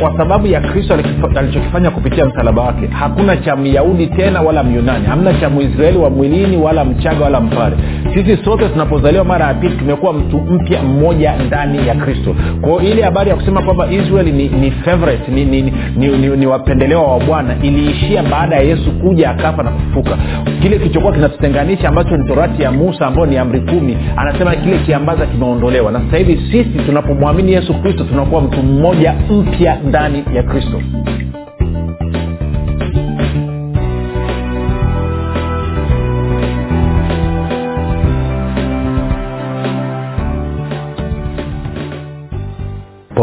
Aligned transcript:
kwa 0.00 0.16
sababu 0.16 0.46
ya 0.46 0.60
kristo 0.60 0.94
alichokifanya 1.36 1.90
kupitia 1.90 2.24
msalaba 2.26 2.62
wake. 2.62 2.86
Hakuna 2.86 3.36
cha 3.36 3.56
myahudi 3.56 4.06
tena 4.06 4.42
wala 4.42 4.62
myunani. 4.62 5.06
Hamna 5.06 5.34
cha 5.34 5.50
mwisraeli 5.50 5.98
wa 5.98 6.10
mwilini 6.10 6.56
wala 6.56 6.84
mchaga 6.84 7.24
wala 7.24 7.40
mpare 7.40 7.76
sisi 8.14 8.36
sote 8.44 8.68
tunapozaliwa 8.68 9.24
mara 9.24 9.46
ya 9.46 9.54
pili 9.54 9.76
tumekuwa 9.76 10.12
mtu 10.12 10.36
mpya 10.38 10.82
mmoja 10.82 11.34
ndani 11.46 11.88
ya 11.88 11.94
kristo. 11.94 12.36
Kwao 12.60 12.80
ile 12.82 13.02
habari 13.02 13.30
ya 13.30 13.36
kusema 13.36 13.62
kwamba 13.62 13.90
israeli 13.92 14.32
ni, 14.32 14.48
ni 14.48 14.70
favorite 14.70 15.30
ni, 15.30 15.44
ni, 15.44 15.62
ni, 15.62 15.72
ni, 15.96 16.08
ni, 16.08 16.36
ni 16.36 16.46
wapendelewa 16.46 17.02
wa 17.12 17.20
bwana 17.20 17.54
iliishia 17.62 18.22
baada 18.22 18.56
ya 18.56 18.62
yesu 18.62 18.90
kuja 18.92 19.30
akafa 19.30 19.62
na 19.62 19.70
kufufuka. 19.70 20.18
Kile 20.62 20.78
kilichokuwa 20.78 21.12
kinatutenganisha 21.12 21.88
ambacho 21.88 22.16
ni 22.16 22.28
torati 22.28 22.62
ya 22.62 22.72
musa 22.72 23.06
ambayo 23.06 23.26
ni 23.26 23.36
amri 23.38 23.60
kumi 23.60 23.96
anasema 24.16 24.54
kile 24.56 24.78
kiambaza 24.78 25.26
kimeondolewa. 25.26 25.92
Na 25.92 26.00
sasa 26.00 26.16
hivi 26.16 26.36
sisi 26.52 26.78
tunapomwamini 26.86 27.52
yesu 27.52 27.74
kristo 27.74 28.04
tunakuwa 28.04 28.40
mtu 28.40 28.62
mmoja 28.62 29.14
mpya 29.30 29.76
ndani 29.84 30.24
ya 30.32 30.42
kristo 30.42 30.82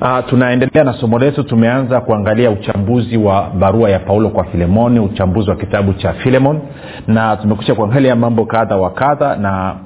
uh, 0.00 0.18
tunaendelea 0.28 0.84
na 0.84 0.92
somo 0.92 1.18
letu. 1.18 1.42
Tumeanza 1.42 2.00
kuangalia 2.00 2.50
uchambuzi 2.50 3.16
wa 3.16 3.50
barua 3.50 3.90
ya 3.90 3.98
paulo 3.98 4.28
kwa 4.28 4.44
filemoni 4.44 5.00
uchambuzi 5.00 5.50
wa 5.50 5.56
kitabu 5.56 5.92
cha 5.92 6.12
filemon 6.12 6.60
na 7.06 7.36
tumekusha 7.36 7.74
kuangalia 7.74 8.16
mambo 8.16 8.44
kadha 8.46 8.76
wa 8.76 8.90
kadha 8.90 9.36
na 9.36 9.76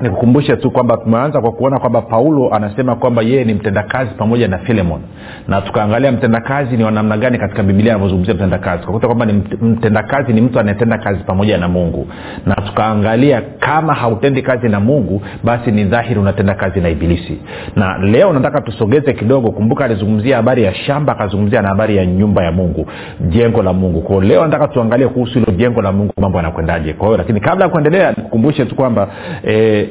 nikukumbushe 0.00 0.56
tu 0.56 0.70
kwamba 0.70 0.96
tumeanza 0.96 1.40
kwa 1.40 1.52
kuona 1.52 1.78
kwamba 1.78 2.02
paulo 2.02 2.54
anasema 2.54 2.94
kwamba 2.96 3.22
yeye 3.22 3.44
ni 3.44 3.54
mtendakazi 3.54 4.10
pamoja 4.18 4.48
na 4.48 4.58
filemon. 4.58 5.00
Na 5.48 5.60
tukaangalia 5.60 6.12
mtendakazi 6.12 6.76
ni 6.76 6.84
wanamna 6.84 7.16
gani 7.16 7.38
katika 7.38 7.62
biblia 7.62 7.92
anavyozungumzia 7.92 8.34
mtendakazi. 8.34 8.80
Tukakuta 8.80 9.06
kwamba 9.06 9.26
mtendakazi 9.62 10.32
ni 10.32 10.40
mtu 10.40 10.60
anayetenda 10.60 10.98
kazi 10.98 11.24
pamoja 11.24 11.58
na 11.58 11.68
mungu. 11.68 12.08
Na 12.46 12.54
tukaangalia 12.54 13.42
kama 13.58 13.94
hautendi 13.94 14.42
kazi 14.42 14.68
na 14.68 14.80
mungu 14.80 15.22
basi 15.44 15.70
ni 15.72 15.84
dhahiri 15.84 16.20
unatenda 16.20 16.54
kazi 16.54 16.80
na 16.80 16.88
ibilisi. 16.88 17.38
Na 17.76 17.98
leo 17.98 18.32
nataka 18.32 18.60
tusogeze 18.60 19.12
kidogo. 19.12 19.50
Kumbuka 19.50 19.84
alizungumzia 19.84 20.36
habari 20.36 20.62
ya 20.64 20.74
shamba 20.74 21.12
akazungumzia 21.12 21.62
na 21.62 21.68
habari 21.68 21.96
ya 21.96 22.06
nyumba 22.06 22.44
ya 22.44 22.52
mungu 22.52 22.86
jengo 23.20 23.62
la 23.62 23.72
mungu. 23.72 24.00
Kwao 24.00 24.20
leo 24.20 24.44
nataka 24.46 24.68
tuangalie 24.68 25.08
kuhusu 25.08 25.38
hilo 25.38 25.52
jengo 25.52 25.82
la 25.82 25.92
mungu 25.92 26.12
mambo 26.20 26.38
yanakwendaje. 26.38 26.92
Kwa 26.92 27.06
hiyo 27.06 27.18
lakini 27.18 27.40
kabla 27.40 27.64
ya 27.64 27.70
kuendelea 27.70 28.10
nikukumbushe 28.16 28.64
tu 28.64 28.74
kwamba 28.74 29.08
eh, 29.44 29.88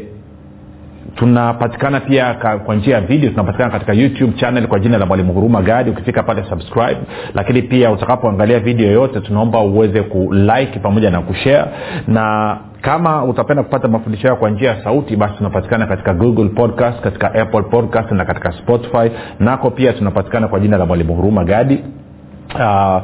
tunapatikana 1.16 2.00
pia 2.00 2.34
kwa 2.66 2.76
njia 2.76 2.96
ya 2.96 3.02
video 3.02 3.30
tunapatikana 3.30 3.70
katika 3.70 3.94
youtube 3.94 4.34
channel 4.34 4.68
kwa 4.68 4.80
jina 4.80 4.98
la 4.98 5.06
mwalimu 5.06 5.34
huruma 5.34 5.62
gadi 5.62 5.90
ukifika 5.90 6.24
pale 6.24 6.44
subscribe. 6.50 6.98
Lakini 7.34 7.62
pia 7.62 7.92
utakapoangalia 7.92 8.60
video 8.60 8.86
yoyote 8.88 9.20
tunaomba 9.22 9.60
uweze 9.60 10.02
kulike 10.02 10.80
pamoja 10.80 11.12
na 11.12 11.22
kushare. 11.22 11.66
Na 12.08 12.58
kama 12.82 13.24
utapenda 13.24 13.64
kupata 13.64 13.88
mafundisho 13.88 14.28
hayo 14.28 14.36
kwa 14.40 14.50
njia 14.50 14.70
ya 14.72 14.84
sauti 14.84 15.16
basi 15.16 15.34
tunapatikana 15.38 15.88
katika 15.88 16.14
google 16.14 16.50
podcast 16.50 17.02
katika 17.02 17.34
apple 17.34 17.62
podcast 17.62 18.12
na 18.12 18.26
katika 18.26 18.52
spotify. 18.52 19.12
Nako 19.40 19.72
pia 19.72 19.94
tunapatikana 19.94 20.48
kwa 20.48 20.60
jina 20.60 20.78
la 20.78 20.86
mwalimu 20.86 21.16
huruma 21.16 21.44
gadi 21.44 21.84
uh, 22.60 23.02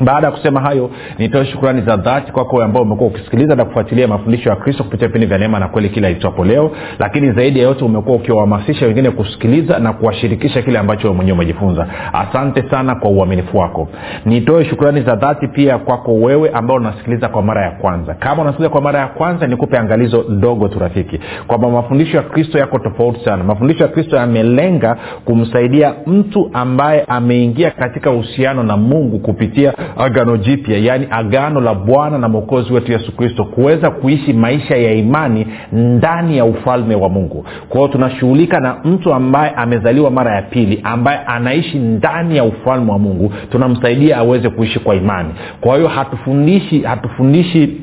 baada 0.00 0.26
ya 0.26 0.32
kusema 0.32 0.60
hayo 0.60 0.90
nitoe 1.18 1.44
shukrani 1.46 1.80
za 1.82 1.96
dhati 1.96 2.32
kwako 2.32 2.50
kwa 2.50 2.64
ambao 2.64 2.82
umekuwa 2.82 3.08
ukisikiliza 3.10 3.54
na 3.56 3.64
kufuatilia 3.64 4.08
mafundisho 4.08 4.50
ya 4.50 4.56
kristo 4.56 4.84
kupitia 4.84 5.06
vipindi 5.08 5.26
vya 5.26 5.38
neema 5.38 5.58
na 5.58 5.68
kweli 5.68 5.88
kila 5.88 6.10
itwapo 6.10 6.44
leo. 6.44 6.70
Lakini 6.98 7.32
zaidi 7.32 7.58
ya 7.58 7.64
yote 7.64 7.84
umekuwa 7.84 8.16
ukiwahamasisha 8.16 8.86
wengine 8.86 9.10
kusikiliza 9.10 9.78
na 9.78 9.92
kuwashirikisha 9.92 10.62
kile 10.62 10.78
ambacho 10.78 11.14
mwenyewe 11.14 11.34
umejifunza. 11.36 11.86
Asante 12.12 12.70
sana 12.70 12.94
kwa 12.94 13.10
uaminifu 13.10 13.58
wako. 13.58 13.88
Nitoe 14.24 14.64
shukrani 14.64 15.02
za 15.02 15.16
dhati 15.16 15.48
pia 15.48 15.78
kwako 15.78 16.14
wewe 16.14 16.50
ambao 16.50 16.76
unasikiliza 16.76 17.28
kwa 17.28 17.42
mara 17.42 17.62
ya 17.64 17.70
kwanza. 17.70 18.14
Kama 18.14 18.42
unasikiliza 18.42 18.70
kwa 18.70 18.80
mara 18.80 18.98
ya 18.98 19.06
kwanza 19.06 19.46
nikupe 19.46 19.78
angalizo 19.78 20.22
dogo 20.28 20.68
tu 20.68 20.78
rafiki. 20.78 21.20
Kwamba 21.46 21.70
mafundisho 21.70 22.16
ya 22.16 22.22
kristo 22.22 22.58
yako 22.58 22.78
tofauti 22.78 23.24
sana. 23.24 23.44
Mafundisho 23.44 23.82
ya 23.82 23.88
kristo 23.88 24.16
yamelenga 24.16 24.96
kumsaidia 25.24 25.94
mtu 26.06 26.50
ambaye 26.52 27.04
ameingia 27.08 27.70
katika 27.70 28.10
uhusiano 28.10 28.62
na 28.62 28.76
mungu 28.76 29.18
kupitia 29.18 29.72
agano 29.96 30.36
jipya 30.36 30.78
yaani 30.78 31.06
agano 31.10 31.60
la 31.60 31.74
bwana 31.74 32.18
na 32.18 32.28
mwokozi 32.28 32.72
wetu 32.72 32.92
yesu 32.92 33.16
kristo 33.16 33.44
kuweza 33.44 33.90
kuishi 33.90 34.32
maisha 34.32 34.76
ya 34.76 34.92
imani 34.92 35.46
ndani 35.72 36.36
ya 36.38 36.44
ufalme 36.44 36.94
wa 36.94 37.08
mungu. 37.08 37.44
Kwao 37.68 37.88
tunashughulika 37.88 38.60
na 38.60 38.76
mtu 38.84 39.14
ambaye 39.14 39.50
amezaliwa 39.56 40.10
mara 40.10 40.34
ya 40.34 40.42
pili 40.42 40.80
ambaye 40.84 41.18
anaishi 41.18 41.78
ndani 41.78 42.36
ya 42.36 42.44
ufalme 42.44 42.92
wa 42.92 42.98
mungu. 42.98 43.32
Tunamsaidia 43.50 44.16
aweze 44.16 44.48
kuishi 44.48 44.78
kwa 44.78 44.94
imani. 44.94 45.28
Kwa 45.60 45.76
hiyo 45.76 45.88
hatufundishi 45.88 46.80
hatufundishi 46.80 47.80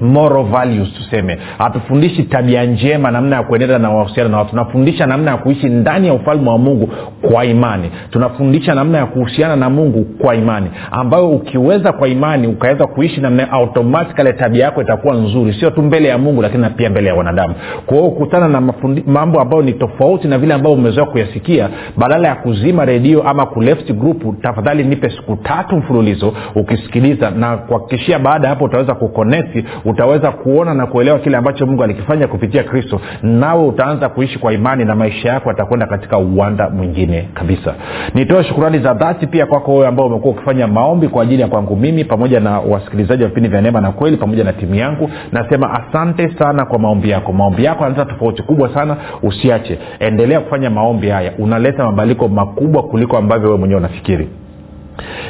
moral 0.00 0.44
values 0.44 0.92
tuseme. 0.94 1.38
Hatufundishi 1.58 2.22
tabia 2.22 2.64
njema 2.64 3.10
namna 3.10 3.36
ya 3.36 3.42
kuenenda 3.42 3.78
na 3.78 3.90
wahusiana 3.90 4.28
na 4.30 4.38
watu. 4.38 4.50
Tunafundisha 4.50 5.06
namna 5.06 5.30
ya 5.30 5.36
kuishi 5.36 5.66
ndani 5.66 6.06
ya 6.06 6.14
ufalme 6.14 6.50
wa 6.50 6.58
mungu 6.58 6.90
kwa 7.32 7.44
imani. 7.44 7.90
Tunafundisha 8.10 8.74
namna 8.74 8.98
ya 8.98 9.06
kuhusiana 9.06 9.56
na 9.56 9.70
mungu 9.70 10.04
kwa 10.04 10.34
imani 10.34 10.70
ambayo 10.90 11.28
ukiweza 11.30 11.92
kwa 11.92 12.08
imani 12.08 12.46
ukaweza 12.46 12.86
kuishi 12.86 13.20
namna 13.20 13.50
automatikali 13.52 14.32
tabia 14.32 14.64
yako 14.64 14.82
itakuwa 14.82 15.14
nzuri. 15.14 15.52
Sio 15.60 15.70
tu 15.70 15.82
mbele 15.82 16.08
ya 16.08 16.18
mungu 16.18 16.42
lakini 16.42 16.62
na 16.62 16.70
pia 16.70 16.90
mbele 16.90 17.08
ya 17.08 17.14
wanadamu. 17.14 17.54
Kwa 17.86 17.96
hiyo 17.96 18.08
ukutana 18.08 18.48
na 18.48 18.60
mafundi, 18.60 19.04
mambo 19.06 19.40
ambayo 19.40 19.62
ni 19.62 19.72
tofauti 19.72 20.28
na 20.28 20.38
vile 20.38 20.54
ambavyo 20.54 20.78
umezoea 20.78 21.06
kuyasikia 21.06 21.68
badala 21.96 22.28
ya 22.28 22.34
kuzima 22.34 22.84
redio 22.84 23.22
ama 23.22 23.46
kuleft 23.46 23.92
group 23.92 24.42
tafadhali 24.42 24.84
nipe 24.84 25.10
siku 25.10 25.36
tatu 25.36 25.76
mfululizo 25.76 26.34
ukisikiliza 26.54 27.30
na 27.30 27.56
kuhakikishia 27.56 28.18
baada 28.18 28.48
ya 28.48 28.54
hapo 28.54 28.64
utaweza 28.64 28.94
kuconnect 28.94 29.64
utaweza 29.84 30.30
kuona 30.32 30.74
na 30.74 30.86
kuelewa 30.86 31.18
kile 31.18 31.36
ambacho 31.36 31.66
mungu 31.66 31.84
alikifanya 31.84 32.26
kupitia 32.26 32.62
kristo. 32.62 33.00
Nawe 33.22 33.66
utaanza 33.66 34.08
kuishi 34.08 34.38
kwa 34.38 34.52
imani 34.52 34.84
na 34.84 34.94
maisha 34.94 35.28
yako 35.28 35.48
yatakwenda 35.48 35.86
katika 35.86 36.18
uwanda 36.18 36.70
mwingine 36.70 37.28
kabisa. 37.34 37.74
Nitoe 38.14 38.44
shukurani 38.44 38.78
za 38.78 38.94
dhati 38.94 39.26
pia 39.26 39.46
kwako 39.46 39.74
wewe 39.74 39.86
ambao 39.86 40.06
umekuwa 40.06 40.34
ukifanya 40.34 40.66
maombi 40.66 41.08
kwa 41.08 41.22
ajili 41.22 41.42
ya 41.42 41.48
kwangu 41.48 41.76
mimi 41.76 42.04
pamoja 42.04 42.40
na 42.40 42.58
wasikilizaji 42.60 43.22
wa 43.22 43.28
vipindi 43.28 43.48
vya 43.48 43.60
neema 43.60 43.80
na 43.80 43.92
kweli 43.92 44.16
pamoja 44.16 44.44
na 44.44 44.52
timu 44.52 44.74
yangu. 44.74 45.10
Nasema 45.32 45.70
asante 45.82 46.30
sana 46.38 46.64
kwa 46.66 46.78
maombi 46.78 47.10
yako. 47.10 47.32
Maombi 47.32 47.64
yako 47.64 47.84
yanaleta 47.84 48.10
tofauti 48.12 48.42
kubwa 48.42 48.74
sana. 48.74 48.96
Usiache. 49.22 49.78
Endelea 50.00 50.40
kufanya 50.40 50.70
maombi 50.70 51.08
haya. 51.08 51.32
Unaleta 51.38 51.84
mabadiliko 51.84 52.28
makubwa 52.28 52.82
kuliko 52.82 53.16
ambavyo 53.16 53.46
wewe 53.48 53.58
mwenyewe 53.58 53.78
unafikiri 53.80 54.28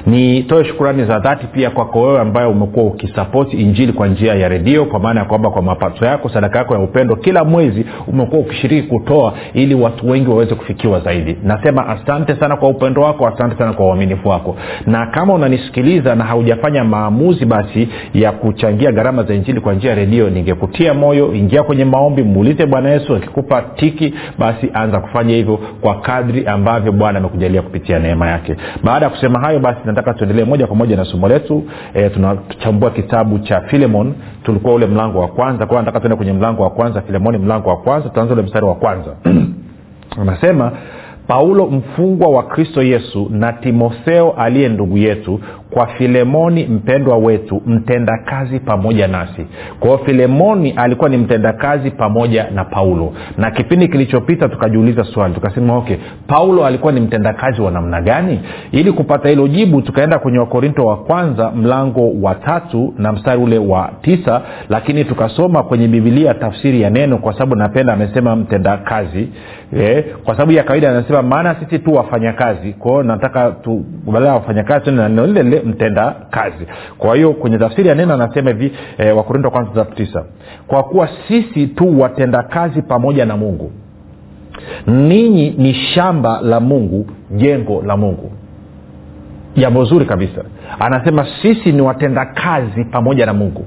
nitoe 0.06 0.64
shukurani 0.64 1.04
za 1.04 1.18
dhati 1.18 1.46
pia 1.46 1.70
kwako 1.70 2.02
wewe 2.02 2.20
ambaye 2.20 2.46
umekuwa 2.46 2.86
ukisapoti 2.86 3.56
injili 3.56 3.92
kwa 3.92 4.06
njia 4.08 4.34
ya 4.34 4.48
redio 4.48 4.84
kwa 4.84 5.00
maana 5.00 5.20
ya 5.20 5.26
kwamba 5.26 5.50
kwa 5.50 5.62
mapato 5.62 6.04
yako 6.06 6.28
sadaka 6.28 6.58
yako 6.58 6.74
ya 6.74 6.80
upendo 6.80 7.16
kila 7.16 7.44
mwezi 7.44 7.86
umekuwa 8.06 8.40
ukishiriki 8.40 8.88
kutoa 8.88 9.34
ili 9.54 9.74
watu 9.74 10.10
wengi 10.10 10.30
waweze 10.30 10.54
kufikiwa 10.54 11.00
zaidi. 11.00 11.36
Nasema 11.42 11.86
asante 11.88 12.34
sana 12.36 12.56
kwa 12.56 12.68
upendo 12.68 13.02
wako 13.02 13.26
asante 13.26 13.58
sana 13.58 13.72
kwa 13.72 13.86
uaminifu 13.86 14.28
wako. 14.28 14.56
Na 14.86 15.06
kama 15.06 15.34
unanisikiliza 15.34 16.14
na 16.14 16.24
haujafanya 16.24 16.84
maamuzi 16.84 17.44
basi 17.44 17.88
ya 18.14 18.32
kuchangia 18.32 18.92
gharama 18.92 19.22
za 19.22 19.34
injili 19.34 19.60
kwa 19.60 19.74
njia 19.74 19.90
ya 19.90 19.96
redio 19.96 20.30
ningekutia 20.30 20.94
moyo 20.94 21.34
ingia 21.34 21.62
kwenye 21.62 21.84
maombi 21.84 22.22
muulize 22.22 22.66
bwana 22.66 22.90
yesu 22.90 23.16
akikupa 23.16 23.62
tiki 23.62 24.14
basi 24.38 24.70
anza 24.74 25.00
kufanya 25.00 25.34
hivyo 25.34 25.56
kwa 25.80 26.00
kadri 26.00 26.46
ambavyo 26.46 26.92
bwana 26.92 27.18
amekujalia 27.18 27.62
kupitia 27.62 27.98
neema 27.98 28.28
yake. 28.30 28.56
Baada 28.84 29.04
ya 29.06 29.10
kusema 29.10 29.40
hayo 29.40 29.53
basi 29.58 29.80
nataka 29.84 30.14
tuendelee 30.14 30.44
moja 30.44 30.66
kwa 30.66 30.76
moja 30.76 30.96
na 30.96 31.04
somo 31.04 31.28
letu. 31.28 31.64
E, 31.94 32.10
tunachambua 32.10 32.90
kitabu 32.90 33.38
cha 33.38 33.60
filemon. 33.60 34.14
Tulikuwa 34.42 34.74
ule 34.74 34.86
mlango 34.86 35.20
wa 35.20 35.28
kwanza. 35.28 35.66
Kwa 35.66 35.78
nataka 35.80 36.00
tuende 36.00 36.16
kwenye 36.16 36.32
mlango 36.32 36.62
wa 36.62 36.70
kwanza. 36.70 37.00
Filemoni 37.00 37.38
mlango 37.38 37.68
wa 37.68 37.76
kwanza. 37.76 38.08
Tutaanza 38.08 38.34
ule 38.34 38.42
mstari 38.42 38.66
wa 38.66 38.74
kwanza. 38.74 39.10
Anasema 40.22 40.72
paulo 41.26 41.66
mfungwa 41.66 42.28
wa 42.28 42.42
kristo 42.42 42.82
yesu 42.82 43.28
na 43.30 43.52
timotheo 43.52 44.30
aliye 44.32 44.68
ndugu 44.68 44.98
yetu 44.98 45.40
kwa 45.70 45.86
filemoni 45.86 46.66
mpendwa 46.66 47.16
wetu 47.16 47.62
mtendakazi 47.66 48.60
pamoja 48.60 49.08
nasi. 49.08 49.46
Kwa 49.80 49.88
hiyo 49.90 50.04
filemoni 50.04 50.70
alikuwa 50.70 51.10
ni 51.10 51.16
mtendakazi 51.16 51.90
pamoja 51.90 52.50
na 52.54 52.64
paulo. 52.64 53.12
Na 53.38 53.50
kipindi 53.50 53.88
kilichopita 53.88 54.48
tukajiuliza 54.48 55.04
swali 55.04 55.34
tukasema 55.34 55.76
okay 55.76 55.96
paulo 56.26 56.66
alikuwa 56.66 56.92
ni 56.92 57.00
mtendakazi 57.00 57.62
wa 57.62 57.70
namna 57.70 58.00
gani? 58.02 58.40
Ili 58.72 58.92
kupata 58.92 59.28
hilo 59.28 59.48
jibu 59.48 59.82
tukaenda 59.82 60.18
kwenye 60.18 60.38
wakorinto 60.38 60.86
wa 60.86 60.96
kwanza 60.96 61.50
mlango 61.50 62.12
wa 62.22 62.34
tatu 62.34 62.94
na 62.98 63.12
mstari 63.12 63.42
ule 63.42 63.58
wa 63.58 63.90
tisa 64.02 64.42
lakini 64.68 65.04
tukasoma 65.04 65.62
kwenye 65.62 65.88
bibilia 65.88 66.34
tafsiri 66.34 66.80
ya 66.80 66.90
neno 66.90 67.18
kwa 67.18 67.32
sababu 67.32 67.56
napenda 67.56 67.92
amesema 67.92 68.36
mtendakazi 68.36 69.28
eh, 69.72 70.04
kwa 70.24 70.34
sababu 70.34 70.52
ya 70.52 70.62
kawaida 70.62 70.90
anasema 70.90 71.22
maana 71.22 71.54
sisi 71.54 71.78
tu 71.78 71.94
wafanyakazi 71.94 72.72
kwao 72.72 73.02
nataka 73.02 73.50
tu 73.50 73.84
badala 74.06 74.26
ya 74.26 74.34
wafanyakazi 74.34 74.90
neno 74.90 75.26
lile 75.26 75.42
lile 75.42 75.60
mtenda 75.60 76.14
kazi. 76.30 76.66
Kwa 76.98 77.16
hiyo 77.16 77.32
kwenye 77.32 77.58
tafsiri 77.58 77.88
ya 77.88 77.94
neno 77.94 78.14
anasema 78.14 78.50
hivi 78.50 78.72
eh, 78.98 79.16
wakorinto 79.16 79.50
kwanza 79.50 79.84
tisa. 79.84 80.24
Kwa 80.66 80.82
kuwa 80.82 81.08
sisi 81.28 81.66
tu 81.66 82.00
watenda 82.00 82.42
kazi 82.42 82.82
pamoja 82.82 83.24
na 83.26 83.36
mungu 83.36 83.72
ninyi 84.86 85.50
ni 85.58 85.74
shamba 85.74 86.40
la 86.40 86.60
mungu 86.60 87.06
jengo 87.30 87.82
la 87.82 87.96
mungu. 87.96 88.32
Jambo 89.56 89.84
zuri 89.84 90.04
kabisa. 90.04 90.44
Anasema 90.80 91.26
sisi 91.42 91.72
ni 91.72 91.80
watenda 91.82 92.24
kazi 92.26 92.84
pamoja 92.84 93.26
na 93.26 93.32
mungu 93.34 93.66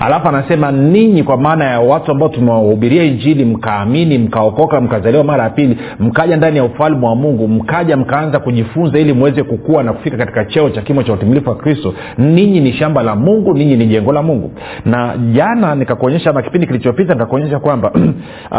alafu 0.00 0.28
anasema 0.28 0.72
ninyi 0.72 1.22
kwa 1.22 1.36
maana 1.36 1.64
ya 1.64 1.80
watu 1.80 2.10
ambao 2.10 2.28
tumewahubiria 2.28 3.04
injili 3.04 3.44
mkaamini 3.44 4.18
mkaokoka 4.18 4.80
mkazaliwa 4.80 5.24
mara 5.24 5.44
ya 5.44 5.50
pili 5.50 5.78
mkaja 6.00 6.36
ndani 6.36 6.56
ya 6.56 6.64
ufalme 6.64 7.06
wa 7.06 7.14
mungu 7.14 7.48
mkaja 7.48 7.96
mkaanza 7.96 8.38
kujifunza 8.38 8.98
ili 8.98 9.12
mweze 9.12 9.42
kukua 9.42 9.82
na 9.82 9.92
kufika 9.92 10.16
katika 10.16 10.44
cheo 10.44 10.70
cha 10.70 10.82
kimo 10.82 11.02
cha 11.02 11.12
utimilifu 11.12 11.48
wa 11.50 11.56
kristo 11.56 11.94
ninyi 12.18 12.60
ni 12.60 12.72
shamba 12.72 13.02
la 13.02 13.16
mungu 13.16 13.54
ninyi 13.54 13.76
ni 13.76 13.86
jengo 13.86 14.12
la 14.12 14.22
mungu. 14.22 14.52
Na 14.84 15.16
jana 15.32 15.74
nikakuonyesha 15.74 16.30
ama 16.30 16.42
kipindi 16.42 16.66
kilichopita 16.66 17.14
nikakuonyesha 17.14 17.58
kwamba 17.58 17.92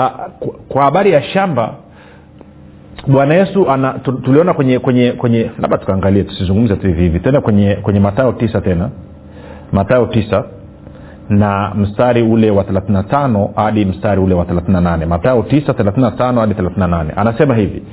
kwa 0.69 0.83
habari 0.83 1.11
ya 1.11 1.21
shamba 1.21 1.73
bwana 3.07 3.35
yesu 3.35 3.71
ana 3.71 3.93
tuliona 4.23 4.53
kwenye 4.53 4.79
kwenye 4.79 5.11
kwenye 5.11 5.51
labda 5.61 5.77
tukaangalie 5.77 6.23
tusizungumze 6.23 6.75
tu 6.75 6.87
hivi 6.87 7.01
hivi 7.01 7.19
tena 7.19 7.41
kwenye 7.41 7.75
kwenye 7.75 7.99
matayo 7.99 8.31
tisa 8.31 8.61
tena. 8.61 8.89
Matayo 9.71 10.05
tisa 10.05 10.43
na 11.29 11.71
mstari 11.75 12.21
ule 12.21 12.51
wa 12.51 12.63
35 12.63 13.49
hadi 13.55 13.85
mstari 13.85 14.21
ule 14.21 14.35
wa 14.35 14.43
38 14.45 15.05
matayo 15.05 15.41
9 15.41 16.39
hadi 16.39 16.53
38 16.53 17.05
anasema 17.15 17.55
hivi 17.55 17.83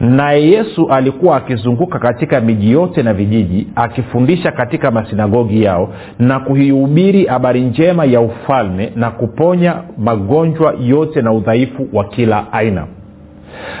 naye 0.00 0.50
yesu 0.50 0.88
alikuwa 0.90 1.36
akizunguka 1.36 1.98
katika 1.98 2.40
miji 2.40 2.70
yote 2.72 3.02
na 3.02 3.14
vijiji 3.14 3.68
akifundisha 3.74 4.52
katika 4.52 4.90
masinagogi 4.90 5.62
yao 5.62 5.88
na 6.18 6.40
kuihubiri 6.40 7.24
habari 7.24 7.60
njema 7.60 8.04
ya 8.04 8.20
ufalme 8.20 8.92
na 8.96 9.10
kuponya 9.10 9.74
magonjwa 9.98 10.74
yote 10.80 11.22
na 11.22 11.32
udhaifu 11.32 11.88
wa 11.92 12.04
kila 12.04 12.52
aina. 12.52 12.86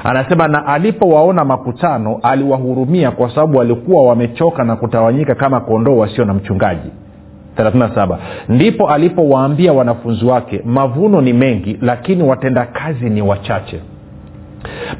Anasema 0.04 0.48
na 0.48 0.66
alipowaona 0.66 1.44
makutano 1.44 2.20
aliwahurumia 2.22 3.10
kwa 3.10 3.30
sababu 3.30 3.58
walikuwa 3.58 4.02
wamechoka 4.02 4.64
na 4.64 4.76
kutawanyika 4.76 5.34
kama 5.34 5.60
kondoo 5.60 5.96
wasio 5.96 6.24
na 6.24 6.34
mchungaji 6.34 6.90
37 7.56 8.16
ndipo 8.48 8.88
alipowaambia 8.90 9.72
wanafunzi 9.72 10.24
wake 10.24 10.62
mavuno 10.64 11.20
ni 11.20 11.32
mengi 11.32 11.78
lakini 11.82 12.22
watendakazi 12.22 13.10
ni 13.10 13.22
wachache. 13.22 13.80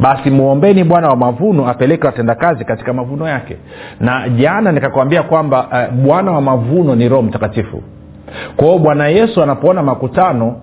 Basi 0.00 0.30
mwombeni 0.30 0.84
bwana 0.84 1.08
wa 1.08 1.16
mavuno 1.16 1.68
apeleke 1.68 2.06
watendakazi 2.06 2.64
katika 2.64 2.92
mavuno 2.92 3.28
yake. 3.28 3.56
Na 4.00 4.28
jana 4.28 4.72
nikakwambia 4.72 5.22
kwamba 5.22 5.66
uh, 5.90 5.94
bwana 5.94 6.32
wa 6.32 6.40
mavuno 6.40 6.94
ni 6.94 7.08
roho 7.08 7.22
mtakatifu. 7.22 7.82
Kwa 8.56 8.66
hiyo 8.66 8.78
bwana 8.78 9.08
yesu 9.08 9.42
anapoona 9.42 9.82
makutano 9.82 10.56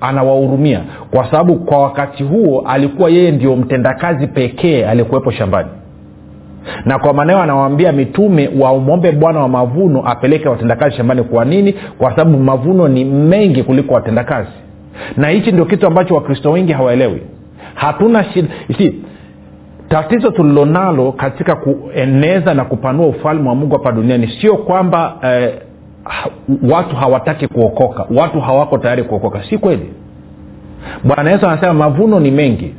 anawahurumia. 0.00 0.80
Kwa 1.10 1.24
sababu 1.30 1.54
kwa 1.56 1.78
wakati 1.82 2.22
huo 2.22 2.60
alikuwa 2.68 3.10
yeye 3.10 3.30
ndio 3.30 3.56
mtendakazi 3.56 4.26
pekee 4.26 4.84
aliyekuwepo 4.86 5.30
shambani 5.30 5.68
na 6.84 6.98
kwa 6.98 7.14
maneo 7.14 7.38
anawaambia 7.42 7.92
mitume 7.92 8.50
wamwombe 8.60 9.12
bwana 9.12 9.40
wa 9.40 9.48
mavuno 9.48 10.02
apeleke 10.08 10.48
watendakazi 10.48 10.96
shambani. 10.96 11.22
Kwa 11.22 11.44
nini? 11.44 11.72
Kwa 11.98 12.10
sababu 12.10 12.38
mavuno 12.38 12.88
ni 12.88 13.04
mengi 13.04 13.62
kuliko 13.62 13.94
watendakazi. 13.94 14.50
Na 15.16 15.28
hichi 15.28 15.52
ndio 15.52 15.64
kitu 15.64 15.86
ambacho 15.86 16.14
wakristo 16.14 16.50
wengi 16.50 16.72
hawaelewi. 16.72 17.22
Hatuna 17.74 18.24
shida. 18.24 18.48
Si 18.78 18.94
tatizo 19.88 20.30
tulilonalo 20.30 21.12
katika 21.12 21.56
kueneza 21.56 22.54
na 22.54 22.64
kupanua 22.64 23.06
ufalme 23.06 23.48
wa 23.48 23.54
mungu 23.54 23.76
hapa 23.76 23.92
duniani 23.92 24.28
sio 24.40 24.56
kwamba 24.56 25.16
eh, 25.22 25.54
watu 26.70 26.96
hawataki 26.96 27.48
kuokoka. 27.48 28.06
Watu 28.14 28.40
hawako 28.40 28.78
tayari 28.78 29.02
kuokoka. 29.02 29.44
Si 29.50 29.58
kweli. 29.58 29.92
Bwana 31.04 31.30
yesu 31.30 31.46
anasema 31.46 31.74
mavuno 31.74 32.20
ni 32.20 32.30
mengi 32.30 32.74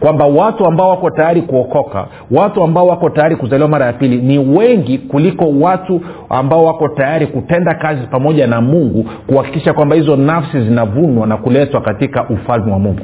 kwamba 0.00 0.26
watu 0.26 0.66
ambao 0.66 0.90
wako 0.90 1.10
tayari 1.10 1.42
kuokoka 1.42 2.06
watu 2.30 2.64
ambao 2.64 2.86
wako 2.86 3.10
tayari 3.10 3.36
kuzaliwa 3.36 3.68
mara 3.68 3.86
ya 3.86 3.92
pili 3.92 4.16
ni 4.16 4.38
wengi 4.38 4.98
kuliko 4.98 5.50
watu 5.60 6.00
ambao 6.28 6.64
wako 6.64 6.88
tayari 6.88 7.26
kutenda 7.26 7.74
kazi 7.74 8.06
pamoja 8.06 8.46
na 8.46 8.60
mungu 8.60 9.06
kuhakikisha 9.26 9.72
kwamba 9.72 9.96
hizo 9.96 10.16
nafsi 10.16 10.60
zinavunwa 10.64 11.26
na 11.26 11.36
kuletwa 11.36 11.80
katika 11.80 12.28
ufalme 12.28 12.72
wa 12.72 12.78
mungu 12.78 13.00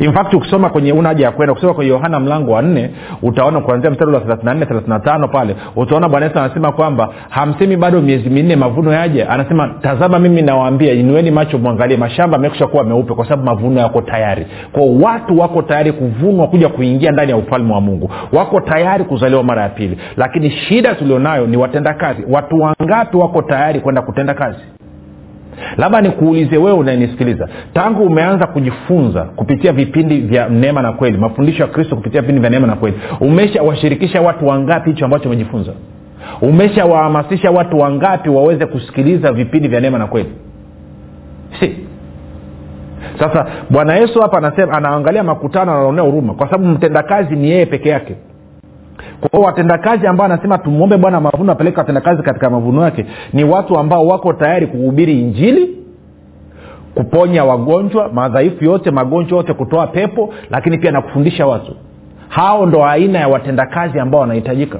in 0.00 0.12
fact 0.12 0.34
ukisoma 0.34 0.70
kwenye 0.70 0.92
una 0.92 1.08
haja 1.08 1.24
ya 1.24 1.30
kwenda 1.30 1.52
ukisoma 1.52 1.74
kwenye 1.74 1.90
yohana 1.90 2.20
mlango 2.20 2.52
wa 2.52 2.62
nne 2.62 2.90
utaona 3.22 3.60
kuanzia 3.60 3.90
mstari 3.90 4.12
wa 4.12 4.20
34 4.20 4.64
35 4.64 5.28
pale 5.28 5.56
utaona 5.76 6.08
bwana 6.08 6.26
yesu 6.26 6.38
anasema 6.38 6.72
kwamba 6.72 7.08
hamsemi 7.28 7.76
bado 7.76 8.00
miezi 8.00 8.30
minne 8.30 8.56
mavuno 8.56 8.92
yaje. 8.92 9.24
Anasema 9.24 9.68
tazama 9.82 10.18
mimi 10.18 10.42
nawaambia 10.42 10.92
inueni 10.92 11.30
macho 11.30 11.58
mwangalie 11.58 11.96
mashamba 11.96 12.36
amekusha 12.36 12.66
kuwa 12.66 12.84
meupe 12.84 13.14
kwa 13.14 13.24
sababu 13.24 13.44
mavuno 13.44 13.80
yako 13.80 14.00
tayari. 14.02 14.46
Kwao 14.72 14.96
watu 14.96 15.38
wako 15.38 15.62
tayari 15.62 15.92
kuvunwa 15.92 16.46
kuja 16.46 16.68
kuingia 16.68 17.10
ndani 17.12 17.30
ya 17.30 17.36
ufalme 17.36 17.74
wa 17.74 17.80
mungu. 17.80 18.10
Wako 18.32 18.60
tayari 18.60 19.04
kuzaliwa 19.04 19.42
mara 19.42 19.62
ya 19.62 19.68
pili. 19.68 19.98
Lakini 20.16 20.50
shida 20.50 20.94
tulionayo 20.94 21.46
ni 21.46 21.56
watendakazi. 21.56 22.22
Watu 22.30 22.60
wangapi 22.60 23.16
wako 23.16 23.42
tayari 23.42 23.80
kwenda 23.80 24.02
kutenda 24.02 24.34
kazi 24.34 24.58
labda 25.76 26.00
nikuulize 26.00 26.56
wewe 26.56 26.72
unanisikiliza 26.72 27.48
tangu 27.74 28.02
umeanza 28.02 28.46
kujifunza 28.46 29.22
kupitia 29.22 29.72
vipindi 29.72 30.20
vya 30.20 30.48
neema 30.48 30.82
na 30.82 30.92
kweli 30.92 31.18
mafundisho 31.18 31.62
ya 31.62 31.68
kristo 31.68 31.96
kupitia 31.96 32.20
vipindi 32.20 32.40
vya 32.40 32.50
neema 32.50 32.66
na 32.66 32.76
kweli 32.76 32.96
umeshawashirikisha 33.20 34.20
watu 34.20 34.46
wangapi 34.46 34.90
hicho 34.90 35.04
ambacho 35.04 35.28
umejifunza? 35.28 35.72
Umeshawahamasisha 36.42 37.50
watu 37.50 37.78
wangapi 37.78 38.28
waweze 38.30 38.66
kusikiliza 38.66 39.32
vipindi 39.32 39.68
vya 39.68 39.80
neema 39.80 39.98
na 39.98 40.06
kweli? 40.06 40.28
Si. 41.60 41.76
Sasa 43.18 43.46
bwana 43.70 43.94
yesu 43.96 44.20
hapa 44.20 44.38
anasema 44.38 44.72
anaangalia 44.72 45.22
makutano 45.22 45.72
anaonea 45.72 46.04
huruma 46.04 46.34
kwa 46.34 46.46
sababu 46.50 46.64
mtendakazi 46.68 47.36
ni 47.36 47.50
yeye 47.50 47.66
peke 47.66 47.88
yake 47.88 48.16
kwa 49.20 49.30
hiyo 49.32 49.42
watendakazi 49.44 50.06
ambao 50.06 50.24
anasema 50.24 50.58
tumwombe 50.58 50.96
bwana 50.96 51.20
mavuno 51.20 51.52
apeleke 51.52 51.78
watendakazi 51.78 52.22
katika 52.22 52.50
mavuno 52.50 52.82
yake 52.84 53.06
ni 53.32 53.44
watu 53.44 53.78
ambao 53.78 54.06
wako 54.06 54.32
tayari 54.32 54.66
kuhubiri 54.66 55.20
injili 55.20 55.76
kuponya 56.94 57.44
wagonjwa 57.44 58.08
madhaifu 58.12 58.64
yote 58.64 58.90
magonjwa 58.90 59.36
yote 59.36 59.52
kutoa 59.54 59.86
pepo 59.86 60.34
lakini 60.50 60.78
pia 60.78 60.90
na 60.90 61.02
kufundisha 61.02 61.46
watu. 61.46 61.76
Hao 62.28 62.66
ndo 62.66 62.84
aina 62.86 63.18
ya 63.18 63.28
watendakazi 63.28 63.98
ambao 64.00 64.20
wanahitajika 64.20 64.78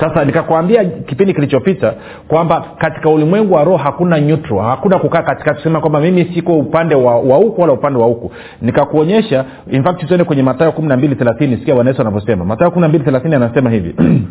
sasa 0.00 0.24
nikakwambia 0.24 0.84
kipindi 0.84 1.34
kilichopita 1.34 1.94
kwamba 2.28 2.64
katika 2.78 3.08
ulimwengu 3.10 3.54
wa 3.54 3.64
roho 3.64 3.76
hakuna 3.76 4.20
neutral 4.20 4.60
hakuna 4.60 4.98
kukaa 4.98 5.22
katika 5.22 5.54
kusema 5.54 5.80
kwamba 5.80 6.00
mimi 6.00 6.30
siko 6.34 6.52
upande 6.52 6.94
wa, 6.94 7.18
wa 7.20 7.36
huku 7.36 7.60
wala 7.60 7.72
upande 7.72 7.98
wa 7.98 8.06
huku. 8.06 8.32
Nikakuonyesha 8.62 9.44
in 9.70 9.82
fact 9.82 10.06
tuende 10.06 10.24
kwenye 10.24 10.42
matayo 10.42 10.72
kumi 10.72 10.88
na 10.88 10.96
mbili 10.96 11.14
thelathini 11.14 11.56
sikia 11.56 11.74
bwana 11.74 11.90
yesu 11.90 12.04
matayo 12.44 12.70
kumi 12.70 12.82
na 12.82 12.88
mbili 12.88 13.04
thelathini 13.04 13.34
anasema 13.34 13.70
hivi. 13.70 13.94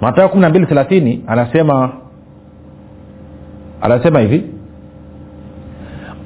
Matayo 0.00 0.28
kumi 0.28 0.42
na 0.42 0.48
mbili 0.48 0.66
thelathini 0.66 1.24
anasema 1.26 1.90
anasema 3.80 4.20
hivi. 4.20 4.42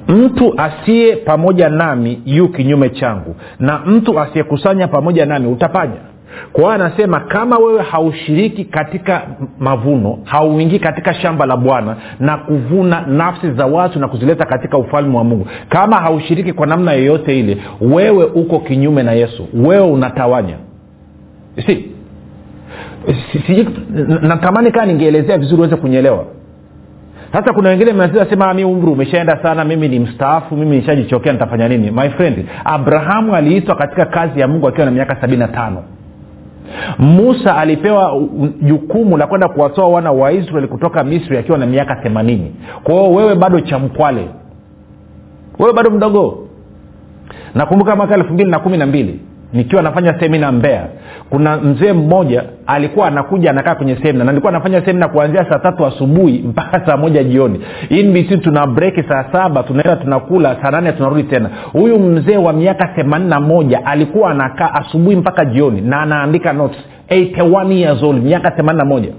Mtu 0.07 0.53
asiye 0.61 1.15
pamoja 1.15 1.69
nami 1.69 2.21
yu 2.25 2.49
kinyume 2.49 2.89
changu 2.89 3.35
na 3.59 3.79
mtu 3.79 4.19
asiyekusanya 4.19 4.87
pamoja 4.87 5.25
nami 5.25 5.47
utapanya 5.47 5.97
kwa 6.53 6.61
hiyo 6.61 6.73
anasema 6.85 7.19
kama 7.19 7.57
wewe 7.57 7.81
haushiriki 7.83 8.65
katika 8.65 9.21
mavuno 9.59 10.19
hauingii 10.23 10.79
katika 10.79 11.13
shamba 11.13 11.45
la 11.45 11.57
bwana 11.57 11.95
na 12.19 12.37
kuvuna 12.37 13.01
nafsi 13.01 13.51
za 13.51 13.65
watu 13.65 13.99
na 13.99 14.07
kuzileta 14.07 14.45
katika 14.45 14.77
ufalme 14.77 15.17
wa 15.17 15.23
mungu 15.23 15.47
kama 15.69 15.95
haushiriki 15.97 16.53
kwa 16.53 16.67
namna 16.67 16.93
yoyote 16.93 17.39
ile 17.39 17.57
wewe 17.81 18.25
uko 18.25 18.59
kinyume 18.59 19.03
na 19.03 19.11
yesu. 19.11 19.47
Wewe 19.53 19.91
unatawanya. 19.91 20.55
Si, 21.65 21.87
si, 23.47 23.67
natamani 24.21 24.71
kaa 24.71 24.85
ningeelezea 24.85 25.37
vizuri 25.37 25.59
uweze 25.61 25.75
kunyelewa 25.75 26.25
sasa 27.33 27.53
kuna 27.53 27.69
wengine 27.69 27.93
mnasema 27.93 28.53
mi 28.53 28.63
umri 28.63 28.91
umeshaenda 28.91 29.39
sana 29.43 29.65
mimi 29.65 29.87
ni 29.87 29.99
mstaafu 29.99 30.55
mimi 30.55 30.77
nishajichokea 30.77 31.33
nitafanya 31.33 31.67
nini? 31.67 31.91
My 31.91 32.09
friend 32.09 32.45
abrahamu 32.65 33.35
aliitwa 33.35 33.75
katika 33.75 34.05
kazi 34.05 34.39
ya 34.39 34.47
mungu 34.47 34.67
akiwa 34.67 34.85
na 34.85 34.91
miaka 34.91 35.21
sabini 35.21 35.39
na 35.39 35.47
tano 35.47 35.83
musa 36.99 37.57
alipewa 37.57 38.21
jukumu 38.61 39.17
la 39.17 39.27
kwenda 39.27 39.47
kuwatoa 39.47 39.87
wana 39.87 40.11
wa 40.11 40.31
israeli 40.31 40.67
kutoka 40.67 41.03
misri 41.03 41.37
akiwa 41.37 41.57
na 41.57 41.65
miaka 41.65 41.95
themanini. 41.95 42.55
Kwao 42.83 43.13
wewe 43.13 43.35
bado 43.35 43.59
chamkwale. 43.59 44.27
Wewe 45.59 45.73
bado 45.73 45.89
mdogo. 45.89 46.47
Nakumbuka 47.55 47.95
mwaka 47.95 48.15
elfu 48.15 48.33
mbili 48.33 48.51
na 48.51 48.59
kumi 48.59 48.77
na 48.77 48.85
mbili 48.85 49.19
nikiwa 49.53 49.81
nafanya 49.81 50.19
semina 50.19 50.51
mbea 50.51 50.87
kuna 51.29 51.57
mzee 51.57 51.93
mmoja 51.93 52.43
alikuwa 52.67 53.07
anakuja 53.07 53.49
anakaa 53.49 53.75
kwenye 53.75 53.95
semina 53.95 54.23
na 54.25 54.31
nilikuwa 54.31 54.51
nafanya 54.51 54.85
semina 54.85 55.07
kuanzia 55.07 55.45
saa 55.49 55.59
tatu 55.59 55.85
asubuhi 55.85 56.39
mpaka 56.49 56.85
saa 56.85 56.97
moja 56.97 57.23
jioni. 57.23 57.59
Inbc 57.89 58.41
tuna 58.43 58.67
breki 58.67 59.03
saa 59.03 59.25
saba 59.31 59.63
tunaenda 59.63 59.95
tunakula 59.95 60.57
saa 60.61 60.71
nane 60.71 60.91
tunarudi 60.91 61.23
tena. 61.23 61.49
Huyu 61.73 61.99
mzee 61.99 62.37
wa 62.37 62.53
miaka 62.53 62.87
themanini 62.87 63.39
moja 63.39 63.85
alikuwa 63.85 64.31
anakaa 64.31 64.73
asubuhi 64.73 65.15
mpaka 65.15 65.45
jioni 65.45 65.81
na 65.81 66.01
anaandika 66.01 66.53
notes. 66.53 66.79
81 67.09 67.71
years 67.71 68.03
old 68.03 68.23
miaka 68.23 68.51
themanini 68.51 68.77
na 68.83 68.85
moja. 68.85 69.09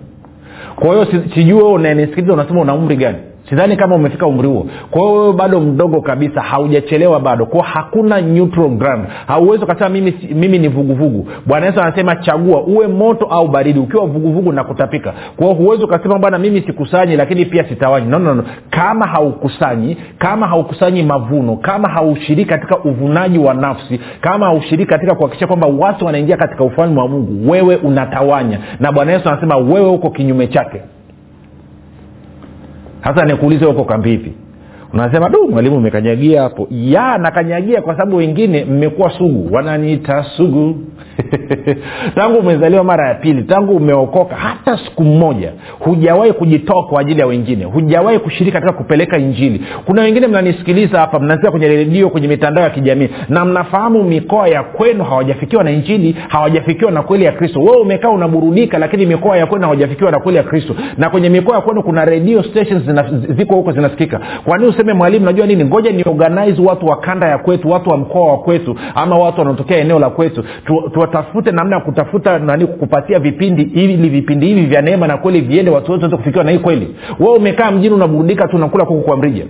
Kwa 0.76 0.88
hiyo 0.88 1.06
sijui 1.34 1.52
wewe 1.52 1.72
unanisikiliza 1.72 2.32
unasema 2.32 2.60
una 2.60 2.74
umri 2.74 2.96
gani 2.96 3.18
sidhani 3.48 3.76
kama 3.76 3.94
umefika 3.96 4.26
umri 4.26 4.48
huo. 4.48 4.66
Kwa 4.90 5.00
hiyo 5.02 5.14
wewe 5.14 5.32
bado 5.32 5.60
mdogo 5.60 6.00
kabisa 6.00 6.40
haujachelewa 6.40 7.20
bado. 7.20 7.46
Kwao 7.46 7.62
hakuna 7.62 8.20
neutral 8.20 8.68
ground. 8.68 9.04
Hauwezi 9.26 9.64
ukasema 9.64 9.88
mimi, 9.88 10.14
mimi 10.34 10.58
ni 10.58 10.68
vuguvugu. 10.68 11.28
Bwana 11.46 11.66
yesu 11.66 11.80
anasema 11.80 12.16
chagua 12.16 12.60
uwe 12.62 12.86
moto 12.86 13.26
au 13.26 13.48
baridi. 13.48 13.78
Ukiwa 13.80 14.06
vuguvugu 14.06 14.52
na 14.52 14.64
kutapika. 14.64 15.12
Kwao 15.36 15.52
huwezi 15.54 15.84
ukasema 15.84 16.18
bwana 16.18 16.38
mimi 16.38 16.60
sikusanyi 16.62 17.16
lakini 17.16 17.44
pia 17.44 17.64
sitawanyi. 17.68 18.08
No, 18.10 18.18
no, 18.18 18.34
no. 18.34 18.44
kama 18.70 19.06
haukusanyi 19.06 19.96
kama 20.18 20.46
haukusanyi 20.46 21.02
mavuno 21.02 21.56
kama 21.56 21.88
haushiriki 21.88 22.48
katika 22.50 22.78
uvunaji 22.78 23.38
wa 23.38 23.54
nafsi 23.54 24.00
kama 24.20 24.46
haushiriki 24.46 24.90
katika 24.90 25.14
kuhakikisha 25.14 25.46
kwamba 25.46 25.66
watu 25.66 26.06
wanaingia 26.06 26.36
katika 26.36 26.64
ufalme 26.64 27.00
wa 27.00 27.08
mungu 27.08 27.50
wewe 27.50 27.76
unatawanya. 27.76 28.58
Na 28.80 28.92
bwana 28.92 29.12
yesu 29.12 29.28
anasema 29.28 29.56
wewe 29.56 29.88
uko 29.88 30.10
kinyume 30.10 30.46
chake 30.46 30.80
hasa 33.00 33.24
nikuulize 33.24 33.64
huko 33.64 33.84
kambi 33.84 34.10
hivi 34.10 34.32
unasema 34.92 35.28
du 35.28 35.48
mwalimu 35.48 35.76
umekanyagia 35.76 36.42
hapo. 36.42 36.66
Ya 36.70 37.18
nakanyagia 37.18 37.82
kwa 37.82 37.94
sababu 37.96 38.16
wengine 38.16 38.64
mmekuwa 38.64 39.10
sugu. 39.10 39.54
Wananiita 39.54 40.24
sugu. 40.36 40.76
Tangu 42.16 42.38
umezaliwa 42.38 42.84
mara 42.84 43.08
ya 43.08 43.14
pili 43.14 43.42
tangu 43.42 43.76
umeokoka 43.76 44.36
hata 44.36 44.78
siku 44.84 45.04
mmoja 45.04 45.52
hujawahi 45.78 46.32
kujitoa 46.32 46.82
kwa 46.86 47.00
ajili 47.00 47.20
ya 47.20 47.26
wengine. 47.26 47.64
Hujawahi 47.64 48.18
kushiriki 48.18 48.52
katika 48.52 48.72
kupeleka 48.72 49.18
injili. 49.18 49.62
Kuna 49.84 50.02
wengine 50.02 50.26
mnanisikiliza 50.26 50.98
hapa 51.00 51.18
mnasikia 51.20 51.50
kwenye 51.50 51.68
redio 51.68 52.10
kwenye 52.10 52.28
mitandao 52.28 52.64
ya 52.64 52.70
kijamii 52.70 53.08
na 53.28 53.44
mnafahamu 53.44 54.02
mikoa 54.04 54.48
ya 54.48 54.62
kwenu 54.62 55.04
hawajafikiwa 55.04 55.64
na 55.64 55.70
injili 55.70 56.16
hawajafikiwa 56.28 56.90
na 56.90 57.02
kweli 57.02 57.24
ya 57.24 57.32
kristo. 57.32 57.60
Wewe 57.60 57.80
umekaa 57.80 58.08
unaburudika 58.10 58.78
lakini 58.78 59.06
mikoa 59.06 59.36
ya 59.36 59.46
kwenu 59.46 59.64
hawajafikiwa 59.64 60.10
na 60.10 60.20
kweli 60.20 60.36
ya 60.38 60.44
kristo. 60.44 60.74
Na 60.96 61.10
kwenye 61.10 61.28
mikoa 61.28 61.54
ya 61.56 61.60
kwenu 61.60 61.82
kuna 61.82 62.04
radio 62.04 62.42
stations 62.42 62.84
zina, 62.84 63.10
ziko 63.38 63.54
huko 63.54 63.72
zinasikika. 63.72 64.20
Kwa 64.44 64.58
nini 64.58 64.72
useme 64.78 64.92
mwalimu 64.92 65.24
najua 65.26 65.46
nini? 65.46 65.64
Ngoja 65.64 65.92
ni 65.92 66.02
organize 66.06 66.62
watu 66.62 66.86
wa 66.86 66.96
kanda 66.96 67.28
ya 67.28 67.38
kwetu 67.38 67.70
watu 67.70 67.90
wa 67.90 67.96
mkoa 67.96 68.28
wa 68.32 68.38
kwetu 68.38 68.76
ama 68.94 69.18
watu 69.18 69.38
wanaotokea 69.38 69.78
eneo 69.78 69.98
la 69.98 70.10
kwetu. 70.10 70.44
Tu, 70.66 70.90
tuwatafute 70.94 71.52
namna 71.52 71.76
ya 71.76 71.82
kutafuta 71.82 72.38
nani 72.38 72.66
kupatia 72.66 73.18
vipindi 73.18 73.62
ili 73.62 74.08
vipindi 74.08 74.46
hivi 74.46 74.66
vya 74.66 74.82
neema 74.82 75.06
na 75.06 75.16
kweli 75.16 75.40
viende 75.40 75.70
watu 75.70 75.92
wote 75.92 76.02
waweze 76.04 76.16
kufikiwa 76.16 76.44
na 76.44 76.50
hii 76.50 76.58
kweli. 76.58 76.94
Wewe 77.20 77.34
umekaa 77.36 77.70
mjini 77.70 77.94
unaburudika 77.94 78.48
tu 78.48 78.56
unakula 78.56 78.84
kuku 78.84 79.00
kwa 79.02 79.16
mrija 79.16 79.44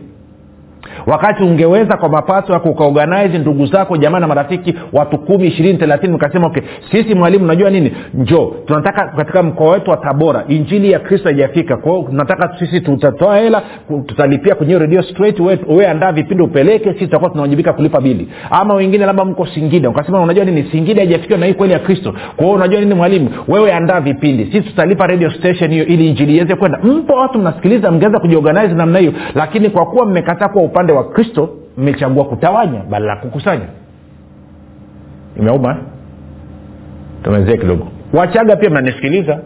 wakati 1.07 1.43
ungeweza 1.43 1.97
kwa 1.97 2.09
mapato 2.09 2.53
yako 2.53 2.69
ukaorganize 2.69 3.39
ndugu 3.39 3.67
zako 3.67 3.97
jamaa 3.97 4.21
na 4.21 4.27
marafiki 4.27 4.75
watu 4.93 5.19
kumi 5.19 5.47
ishirini 5.47 5.79
thelathini 5.79 6.15
ukasema 6.15 6.47
okay 6.47 6.63
sisi 6.91 7.15
mwalimu 7.15 7.45
unajua 7.45 7.71
nini? 7.71 7.93
Njo 8.15 8.55
tunataka 8.67 9.09
katika 9.17 9.43
mkoa 9.43 9.71
wetu 9.73 9.91
wa 9.91 9.97
tabora 9.97 10.45
injili 10.49 10.93
ya 10.93 10.99
kristo 10.99 11.29
haijafika. 11.29 11.77
Kwao 11.77 12.03
tunataka 12.03 12.59
sisi 12.59 12.81
tutatoa 12.81 13.37
hela 13.39 13.63
tutalipia 14.07 14.55
kwenye 14.55 14.79
redio 14.79 15.03
straight 15.03 15.41
we 15.69 15.87
andaa 15.87 16.13
vipindi 16.13 16.43
upeleke 16.43 16.93
sisi 16.93 17.05
tutakuwa 17.05 17.31
tunawajibika 17.31 17.73
kulipa 17.73 18.01
bili. 18.01 18.29
Ama 18.51 18.75
wengine 18.75 19.07
labda 19.07 19.25
mko 19.25 19.47
singida 19.47 19.91
ukasema 19.91 20.21
unajua 20.21 20.45
nini? 20.45 20.69
Singida 20.73 21.01
haijafikiwa 21.01 21.39
na 21.39 21.47
hii 21.47 21.55
kweli 21.55 21.73
ya 21.73 21.79
kristo. 21.79 22.15
Kwao 22.37 22.51
unajua 22.51 22.81
nini 22.81 22.95
mwalimu? 22.95 23.31
Wewe 23.49 23.73
andaa 23.73 24.01
vipindi 24.01 24.45
sisi 24.45 24.61
tutalipa 24.61 25.07
radio 25.07 25.31
station 25.31 25.71
hiyo 25.71 25.87
ili 25.87 26.09
injili 26.09 26.37
iweze 26.37 26.55
kwenda. 26.55 26.79
Mpo 26.83 27.13
watu 27.13 27.39
mnasikiliza 27.39 27.91
mngeweza 27.91 28.19
kujiorganize 28.21 28.75
namna 28.75 28.99
hiyo 28.99 29.13
lakini 29.35 29.71
kwa 29.71 29.87
kuwa 29.87 30.07
mmekataa 30.07 30.49
kuwa 30.49 30.65
upande 30.65 30.88
wa 30.93 31.05
kristo 31.05 31.49
mmechagua 31.79 32.25
kutawanya 32.25 32.81
badala 32.91 33.13
ya 33.13 33.21
kukusanya. 33.21 33.67
Imeuma? 35.37 35.77
Tumezee 37.23 37.57
kidogo. 37.57 37.87
Wachaga 38.13 38.57
pia 38.57 38.71
mnanisikiliza? 38.71 39.39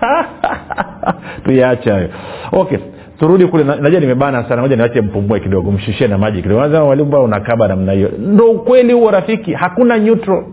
Tuyaache 1.44 1.90
hayo. 1.90 2.08
Okay 2.52 2.78
turudi 3.18 3.46
kule. 3.46 3.64
Najua 3.64 4.00
nimebana 4.00 4.44
sana. 4.48 4.62
Moja 4.62 4.76
niwache 4.76 5.00
mpumue 5.00 5.40
kidogo 5.40 5.70
mshushie 5.70 6.08
na 6.08 6.18
maji 6.18 6.42
kidogo. 6.42 6.86
Walimu 6.88 7.24
unakaba 7.24 7.68
namna 7.68 7.92
hiyo. 7.92 8.10
Ndo 8.18 8.50
ukweli 8.50 8.92
huo 8.92 9.10
rafiki. 9.10 9.52
Hakuna 9.52 9.96
neutral. 9.96 10.44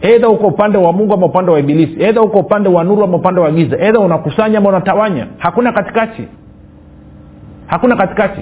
Edha 0.00 0.28
uko 0.28 0.46
upande 0.46 0.78
wa 0.78 0.92
mungu 0.92 1.14
ama 1.14 1.26
upande 1.26 1.50
wa 1.52 1.60
ibilisi. 1.60 2.02
Edha 2.02 2.22
uko 2.22 2.38
upande 2.38 2.68
wa 2.68 2.84
nuru 2.84 3.04
ama 3.04 3.16
upande 3.16 3.40
wa 3.40 3.50
giza. 3.50 3.78
Edha 3.78 4.00
unakusanya 4.00 4.58
ama 4.58 4.68
unatawanya. 4.68 5.26
Hakuna 5.38 5.72
katikati. 5.72 6.28
Hakuna 7.66 7.96
katikati 7.96 8.40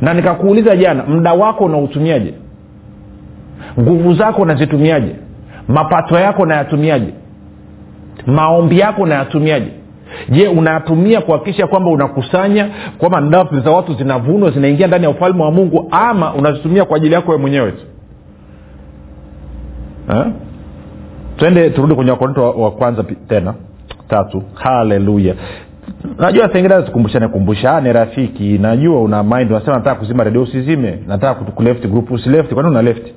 na 0.00 0.14
nikakuuliza 0.14 0.76
jana 0.76 1.02
muda 1.04 1.32
wako 1.32 1.64
unautumiaje 1.64 2.34
nguvu 3.80 4.14
zako 4.14 4.42
unazitumiaje 4.42 5.16
mapato 5.68 6.18
yako 6.18 6.42
unayatumiaje 6.42 7.12
maombi 8.26 8.78
yako 8.78 9.02
unayatumiaje 9.02 9.70
je 10.28 10.48
unayatumia 10.48 11.20
kuhakikisha 11.20 11.66
kwamba 11.66 11.90
unakusanya 11.90 12.68
kwamba 12.98 13.20
nafsi 13.20 13.60
za 13.60 13.70
watu 13.70 13.94
zinavunwa 13.94 14.50
zinaingia 14.50 14.86
ndani 14.86 15.04
ya 15.04 15.10
ufalme 15.10 15.42
wa 15.42 15.50
mungu 15.50 15.88
ama 15.90 16.34
unazitumia 16.34 16.84
kwa 16.84 16.96
ajili 16.96 17.14
yako 17.14 17.32
we 17.32 17.38
mwenyewe 17.38 17.72
tu? 17.72 17.82
Twende 21.36 21.70
turudi 21.70 21.94
kwenye 21.94 22.10
wakorinto 22.10 22.42
wa, 22.42 22.50
wa 22.50 22.70
kwanza 22.70 23.04
tena 23.28 23.54
tatu. 24.08 24.42
Haleluya 24.54 25.34
najua 26.18 26.52
sengine 26.52 26.82
tukumbushane 26.82 27.28
kumbushane 27.28 27.92
rafiki. 27.92 28.58
Najua 28.58 29.00
una 29.02 29.22
mind 29.22 29.50
unasema 29.50 29.76
nataka 29.76 29.96
kuzima 29.96 30.24
redio 30.24 30.42
usizime. 30.42 30.98
Nataka 31.08 31.34
kuleft 31.34 31.86
group 31.86 32.10
usileft. 32.10 32.54
Kwani 32.54 32.68
una 32.68 32.82
left? 32.82 33.06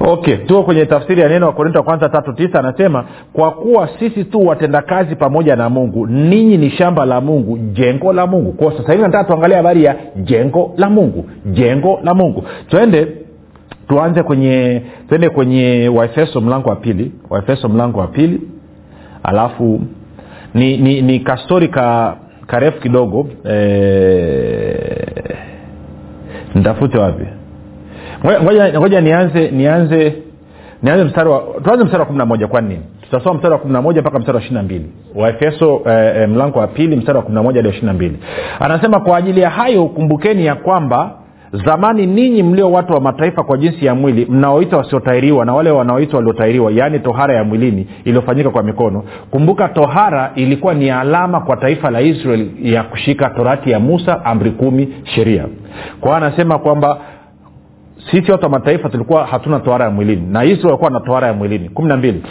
Okay 0.00 0.36
tuko 0.36 0.62
kwenye 0.62 0.86
tafsiri 0.86 1.20
ya 1.20 1.28
neno 1.28 1.46
wakorinto 1.46 1.78
wa 1.78 1.84
kwanza 1.84 2.08
tatu 2.08 2.32
tisa. 2.32 2.58
Anasema 2.58 3.04
kwa 3.32 3.50
kuwa 3.50 3.88
sisi 3.98 4.24
tu 4.24 4.46
watendakazi 4.46 5.16
pamoja 5.16 5.56
na 5.56 5.68
mungu 5.68 6.06
ninyi 6.06 6.56
ni 6.56 6.70
shamba 6.70 7.04
la 7.04 7.20
mungu 7.20 7.58
jengo 7.58 8.12
la 8.12 8.26
mungu. 8.26 8.52
Kwao 8.52 8.72
sasa 8.72 8.92
hivi 8.92 9.04
nataka 9.04 9.24
tuangalia 9.24 9.56
habari 9.56 9.84
ya 9.84 9.96
jengo 10.16 10.74
la 10.76 10.90
mungu 10.90 11.26
jengo 11.46 12.00
la 12.04 12.14
mungu. 12.14 12.44
Twende 12.68 13.08
tuanze 13.88 14.22
kwenye 14.22 14.82
twende 15.08 15.28
kwenye 15.28 15.88
waefeso 15.88 16.40
mlango 16.40 16.68
wa 16.70 16.76
pili 16.76 17.12
waefeso 17.30 17.68
mlango 17.68 18.00
wa 18.00 18.06
pili 18.06 18.40
alafu 19.24 19.80
ni, 20.54 20.76
ni, 20.76 21.02
ni 21.02 21.20
kastori 21.20 21.68
ka 21.68 22.16
karefu 22.46 22.80
kidogo 22.80 23.28
e, 23.50 23.54
nitafute 26.54 26.98
wapi? 26.98 27.24
Ngoja, 28.78 29.00
nianze 29.00 29.50
nianze 29.50 30.14
nianze 30.82 31.04
mstari 31.04 31.28
wa 31.28 31.42
tuanze 31.64 31.84
mstari 31.84 32.00
wa 32.00 32.06
kumi 32.06 32.18
na 32.18 32.26
moja 32.26 32.46
kwa 32.46 32.60
nini? 32.60 32.80
Tutasoma 33.02 33.34
mstari 33.34 33.52
wa 33.52 33.58
kumi 33.60 33.72
na 33.72 33.82
moja 33.82 34.00
mpaka 34.00 34.18
mstari 34.18 34.36
wa 34.36 34.40
ishiri 34.42 34.54
na 34.56 34.62
mbili. 34.62 34.92
Waefeso 35.14 35.82
eh, 35.86 36.16
eh, 36.16 36.28
mlango 36.28 36.58
wa 36.58 36.66
pili 36.66 36.96
mstari 36.96 37.16
wa 37.18 37.22
kumi 37.24 37.34
na 37.34 37.42
moja 37.42 37.56
hadi 37.58 37.68
wa 37.68 37.74
ishiri 37.74 37.86
na 37.86 37.92
mbili. 37.92 38.18
Anasema 38.60 39.00
kwa 39.00 39.16
ajili 39.16 39.40
ya 39.40 39.50
hayo 39.50 39.86
kumbukeni 39.86 40.46
ya 40.46 40.54
kwamba 40.54 41.18
zamani 41.54 42.06
ninyi 42.06 42.42
mlio 42.42 42.72
watu 42.72 42.92
wa 42.92 43.00
mataifa 43.00 43.42
kwa 43.42 43.58
jinsi 43.58 43.86
ya 43.86 43.94
mwili 43.94 44.26
mnaoita 44.30 44.76
wasiotairiwa 44.76 45.44
na 45.44 45.54
wale 45.54 45.70
wanaoitwa 45.70 46.16
waliotairiwa 46.18 46.72
yaani 46.72 46.98
tohara 46.98 47.34
ya 47.34 47.44
mwilini 47.44 47.86
iliyofanyika 48.04 48.50
kwa 48.50 48.62
mikono. 48.62 49.04
Kumbuka 49.30 49.68
tohara 49.68 50.32
ilikuwa 50.34 50.74
ni 50.74 50.90
alama 50.90 51.40
kwa 51.40 51.56
taifa 51.56 51.90
la 51.90 52.00
israel 52.00 52.46
ya 52.62 52.82
kushika 52.82 53.30
torati 53.30 53.70
ya 53.70 53.80
musa 53.80 54.24
amri 54.24 54.50
kumi 54.50 54.94
sheria. 55.04 55.46
Kwa 56.00 56.08
hiyo 56.10 56.26
anasema 56.26 56.58
kwamba 56.58 56.98
sisi 58.10 58.32
watu 58.32 58.44
wa 58.44 58.50
mataifa 58.50 58.88
tulikuwa 58.88 59.26
hatuna 59.26 59.60
tohara 59.60 59.84
ya 59.84 59.90
mwilini 59.90 60.26
na 60.32 60.44
israel 60.44 60.66
walikuwa 60.66 60.90
na 60.90 61.00
tohara 61.00 61.26
ya 61.26 61.32
mwilini. 61.32 61.68
Kumi 61.68 61.88
na 61.88 61.96
mbili 61.96 62.22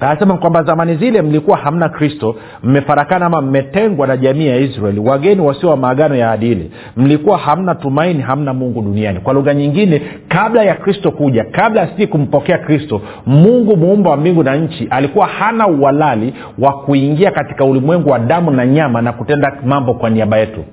anasema 0.00 0.36
kwamba 0.36 0.62
zamani 0.62 0.96
zile 0.96 1.22
mlikuwa 1.22 1.56
hamna 1.58 1.88
kristo 1.88 2.36
mmefarakana 2.62 3.26
ama 3.26 3.40
mmetengwa 3.42 4.06
na 4.06 4.16
jamii 4.16 4.46
ya 4.46 4.56
israeli 4.56 5.00
wageni 5.00 5.40
wasio 5.40 5.68
wa 5.70 5.76
maagano 5.76 6.14
ya 6.14 6.30
adili. 6.30 6.70
Mlikuwa 6.96 7.38
hamna 7.38 7.74
tumaini 7.74 8.22
hamna 8.22 8.54
mungu 8.54 8.82
duniani. 8.82 9.20
Kwa 9.20 9.34
lugha 9.34 9.54
nyingine 9.54 10.02
kabla 10.28 10.62
ya 10.62 10.74
kristo 10.74 11.10
kuja 11.10 11.44
kabla 11.44 11.88
si 11.96 12.06
kumpokea 12.06 12.58
kristo 12.58 13.00
mungu 13.26 13.76
muumba 13.76 14.10
wa 14.10 14.16
mbingu 14.16 14.42
na 14.42 14.56
nchi 14.56 14.86
alikuwa 14.90 15.26
hana 15.26 15.66
uhalali 15.68 16.34
wa 16.58 16.72
kuingia 16.72 17.30
katika 17.30 17.64
ulimwengu 17.64 18.10
wa 18.10 18.18
damu 18.18 18.50
na 18.50 18.66
nyama 18.66 19.02
na 19.02 19.12
kutenda 19.12 19.52
mambo 19.66 19.94
kwa 19.94 20.10
niaba 20.10 20.36
yetu 20.38 20.64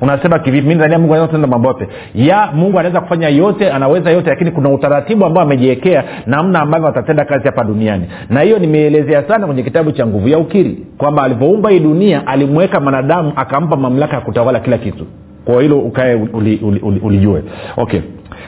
unasema 0.00 0.38
kivipi? 0.38 0.68
Mi 0.68 0.74
ndania 0.74 0.98
mungu 0.98 1.12
anaweza 1.14 1.26
kutenda 1.26 1.48
mambo 1.48 1.68
yote 1.68 1.88
ya 2.14 2.48
mungu 2.54 2.78
anaweza 2.78 3.00
kufanya 3.00 3.28
yote 3.28 3.70
anaweza 3.70 4.10
yote 4.10 4.30
lakini 4.30 4.50
kuna 4.50 4.70
utaratibu 4.70 5.24
ambao 5.24 5.42
amejiwekea 5.44 6.04
namna 6.26 6.60
ambavyo 6.60 6.88
atatenda 6.88 7.24
kazi 7.24 7.44
hapa 7.44 7.64
duniani. 7.64 8.04
Na 8.30 8.40
hiyo 8.40 8.58
nimeelezea 8.58 9.22
sana 9.28 9.46
kwenye 9.46 9.62
kitabu 9.62 9.92
cha 9.92 10.06
nguvu 10.06 10.28
ya 10.28 10.38
ukiri 10.38 10.86
kwamba 10.98 11.22
alivyoumba 11.22 11.70
hii 11.70 11.80
dunia 11.80 12.26
alimweka 12.26 12.80
mwanadamu 12.80 13.32
akampa 13.36 13.76
mamlaka 13.76 14.14
ya 14.14 14.20
kutawala 14.20 14.60
kila 14.60 14.78
kitu. 14.78 15.06
Kwa 15.44 15.62
hilo 15.62 15.78
ukae 15.78 16.14
ulijue 16.14 16.68
uli, 16.68 16.80
uli, 17.00 17.26
uli 17.26 17.44
okay. 17.76 18.00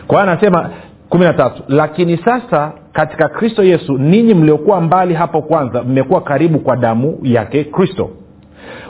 Kwa 0.07 0.23
anasema 0.23 0.71
kumi 1.09 1.25
na 1.25 1.33
tatu 1.33 1.63
lakini 1.69 2.17
sasa 2.17 2.73
katika 2.93 3.29
kristo 3.29 3.65
yesu 3.65 3.99
ninyi 3.99 4.35
mliokuwa 4.35 4.81
mbali 4.81 5.15
hapo 5.15 5.43
kwanza 5.43 5.83
mmekuwa 5.83 6.21
karibu 6.21 6.59
kwa 6.59 6.77
damu 6.77 7.19
yake 7.23 7.65
kristo 7.65 8.11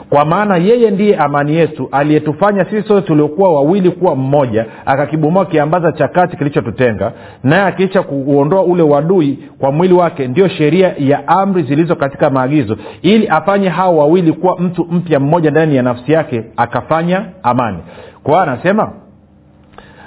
kwa 0.09 0.25
maana 0.25 0.57
yeye 0.57 0.91
ndiye 0.91 1.17
amani 1.17 1.55
yetu 1.55 1.89
aliyetufanya 1.91 2.65
sisi 2.65 2.87
sote 2.87 3.07
tuliokuwa 3.07 3.53
wawili 3.53 3.91
kuwa 3.91 4.15
mmoja 4.15 4.65
akakibomoa 4.85 5.45
kiambaza 5.45 5.91
cha 5.91 6.07
kati 6.07 6.37
kilichotutenga 6.37 7.11
naye 7.43 7.63
akiisha 7.63 8.03
kuondoa 8.03 8.63
ule 8.63 8.83
wadui 8.83 9.39
kwa 9.59 9.71
mwili 9.71 9.93
wake 9.93 10.27
ndio 10.27 10.47
sheria 10.47 10.93
ya 10.97 11.27
amri 11.27 11.63
zilizo 11.63 11.95
katika 11.95 12.29
maagizo 12.29 12.77
ili 13.01 13.27
afanye 13.27 13.69
hao 13.69 13.97
wawili 13.97 14.33
kuwa 14.33 14.59
mtu 14.59 14.85
mpya 14.91 15.19
mmoja 15.19 15.51
ndani 15.51 15.75
ya 15.75 15.83
nafsi 15.83 16.11
yake 16.11 16.43
akafanya 16.57 17.25
amani. 17.43 17.77
Kwa 18.23 18.43
anasema 18.43 18.91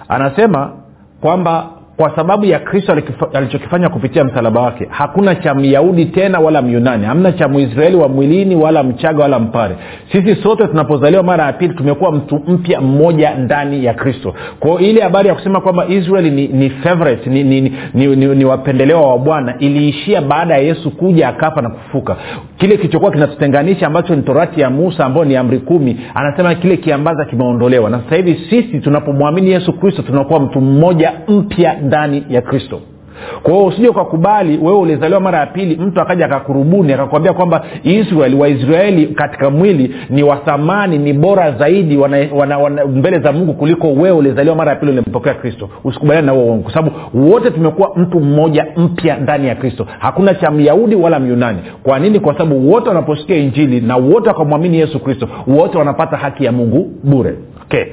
anasema 0.08 0.72
kwamba 1.20 1.66
kwa 1.96 2.16
sababu 2.16 2.44
ya 2.44 2.58
kristo 2.58 2.96
alichokifanya 3.32 3.88
kupitia 3.88 4.24
msalaba 4.24 4.60
wake. 4.60 4.86
Hakuna 4.90 5.34
cha 5.34 5.54
myahudi 5.54 6.04
tena 6.06 6.38
wala 6.40 6.62
myunani. 6.62 7.06
Hamna 7.06 7.32
cha 7.32 7.48
mwisraeli 7.48 7.96
wa 7.96 8.08
mwilini 8.08 8.56
wala 8.56 8.82
mchaga 8.82 9.22
wala 9.22 9.38
mpare. 9.38 9.76
Sisi 10.12 10.42
sote 10.42 10.66
tunapozaliwa 10.66 11.22
mara 11.22 11.44
ya 11.44 11.52
pili 11.52 11.74
tumekuwa 11.74 12.12
mtu 12.12 12.40
mpya 12.48 12.80
mmoja 12.80 13.34
ndani 13.34 13.84
ya 13.84 13.94
kristo. 13.94 14.34
Kwao 14.60 14.78
ile 14.80 15.00
habari 15.00 15.28
ya 15.28 15.34
kusema 15.34 15.60
kwamba 15.60 15.86
israeli 15.88 16.30
ni, 16.30 16.48
ni 16.48 16.70
favorite 16.70 17.30
ni, 17.30 17.44
ni, 17.44 17.60
ni, 17.60 17.72
ni, 17.94 18.16
ni, 18.16 18.26
ni 18.26 18.44
wapendelewa 18.44 19.10
wa 19.10 19.18
bwana 19.18 19.58
iliishia 19.58 20.20
baada 20.22 20.54
ya 20.54 20.60
yesu 20.60 20.90
kuja 20.90 21.28
akafa 21.28 21.62
na 21.62 21.70
kufuka 21.70 22.16
kile 22.58 22.76
kilichokuwa 22.76 23.10
kinatutenganisha 23.10 23.86
ambacho 23.86 24.14
ni 24.16 24.22
torati 24.22 24.60
ya 24.60 24.70
musa 24.70 25.04
ambayo 25.04 25.24
ni 25.24 25.36
amri 25.36 25.58
kumi 25.58 26.00
anasema 26.14 26.54
kile 26.54 26.76
kiambaza 26.76 27.24
kimeondolewa. 27.24 27.90
Na 27.90 28.00
sasa 28.00 28.16
hivi 28.16 28.40
sisi 28.50 28.80
tunapomwamini 28.80 29.50
yesu 29.50 29.72
kristo 29.72 30.02
tunakuwa 30.02 30.40
mtu 30.40 30.60
mmoja 30.60 31.12
mpya 31.28 31.76
ndani 31.82 32.24
ya 32.28 32.42
kristo. 32.42 32.80
Kwa 33.42 33.52
hiyo 33.54 33.66
usije 33.66 33.88
ukakubali 33.88 34.58
wewe 34.62 34.78
ulizaliwa 34.78 35.20
mara 35.20 35.38
ya 35.38 35.46
pili 35.46 35.76
mtu 35.76 36.00
akaja 36.00 36.24
akakurubuni 36.26 36.92
akakwambia 36.92 37.32
kwamba 37.32 37.64
israeli 37.82 38.36
waisraeli 38.36 39.06
katika 39.06 39.50
mwili 39.50 39.94
ni 40.10 40.22
wathamani 40.22 40.98
ni 40.98 41.12
bora 41.12 41.52
zaidi 41.52 41.96
wana, 41.96 42.16
wana, 42.34 42.58
wana, 42.58 42.84
mbele 42.86 43.18
za 43.18 43.32
mungu 43.32 43.54
kuliko 43.54 43.86
wewe 43.92 44.10
ulizaliwa 44.10 44.56
mara 44.56 44.70
ya 44.70 44.76
pili 44.76 44.92
ulimpokea 44.92 45.34
kristo. 45.34 45.68
Usikubaliani 45.84 46.26
na 46.26 46.32
huo 46.32 46.44
uongo 46.44 46.62
kwa 46.62 46.74
sababu 46.74 46.94
wote 47.32 47.50
tumekuwa 47.50 47.90
mtu 47.96 48.20
mmoja 48.20 48.66
mpya 48.76 49.16
ndani 49.16 49.48
ya 49.48 49.54
kristo. 49.54 49.86
Hakuna 49.98 50.34
cha 50.34 50.50
myahudi 50.50 50.94
wala 50.96 51.20
myunani. 51.20 51.58
Kwa 51.82 51.98
nini? 51.98 52.20
Kwa 52.20 52.32
sababu 52.32 52.72
wote 52.72 52.88
wanaposikia 52.88 53.36
injili 53.36 53.80
na 53.80 53.96
wote 53.96 54.28
wakamwamini 54.28 54.78
yesu 54.78 55.00
kristo 55.00 55.28
wote 55.46 55.78
wanapata 55.78 56.16
haki 56.16 56.44
ya 56.44 56.52
mungu 56.52 56.90
bure. 57.04 57.34
Okay 57.64 57.84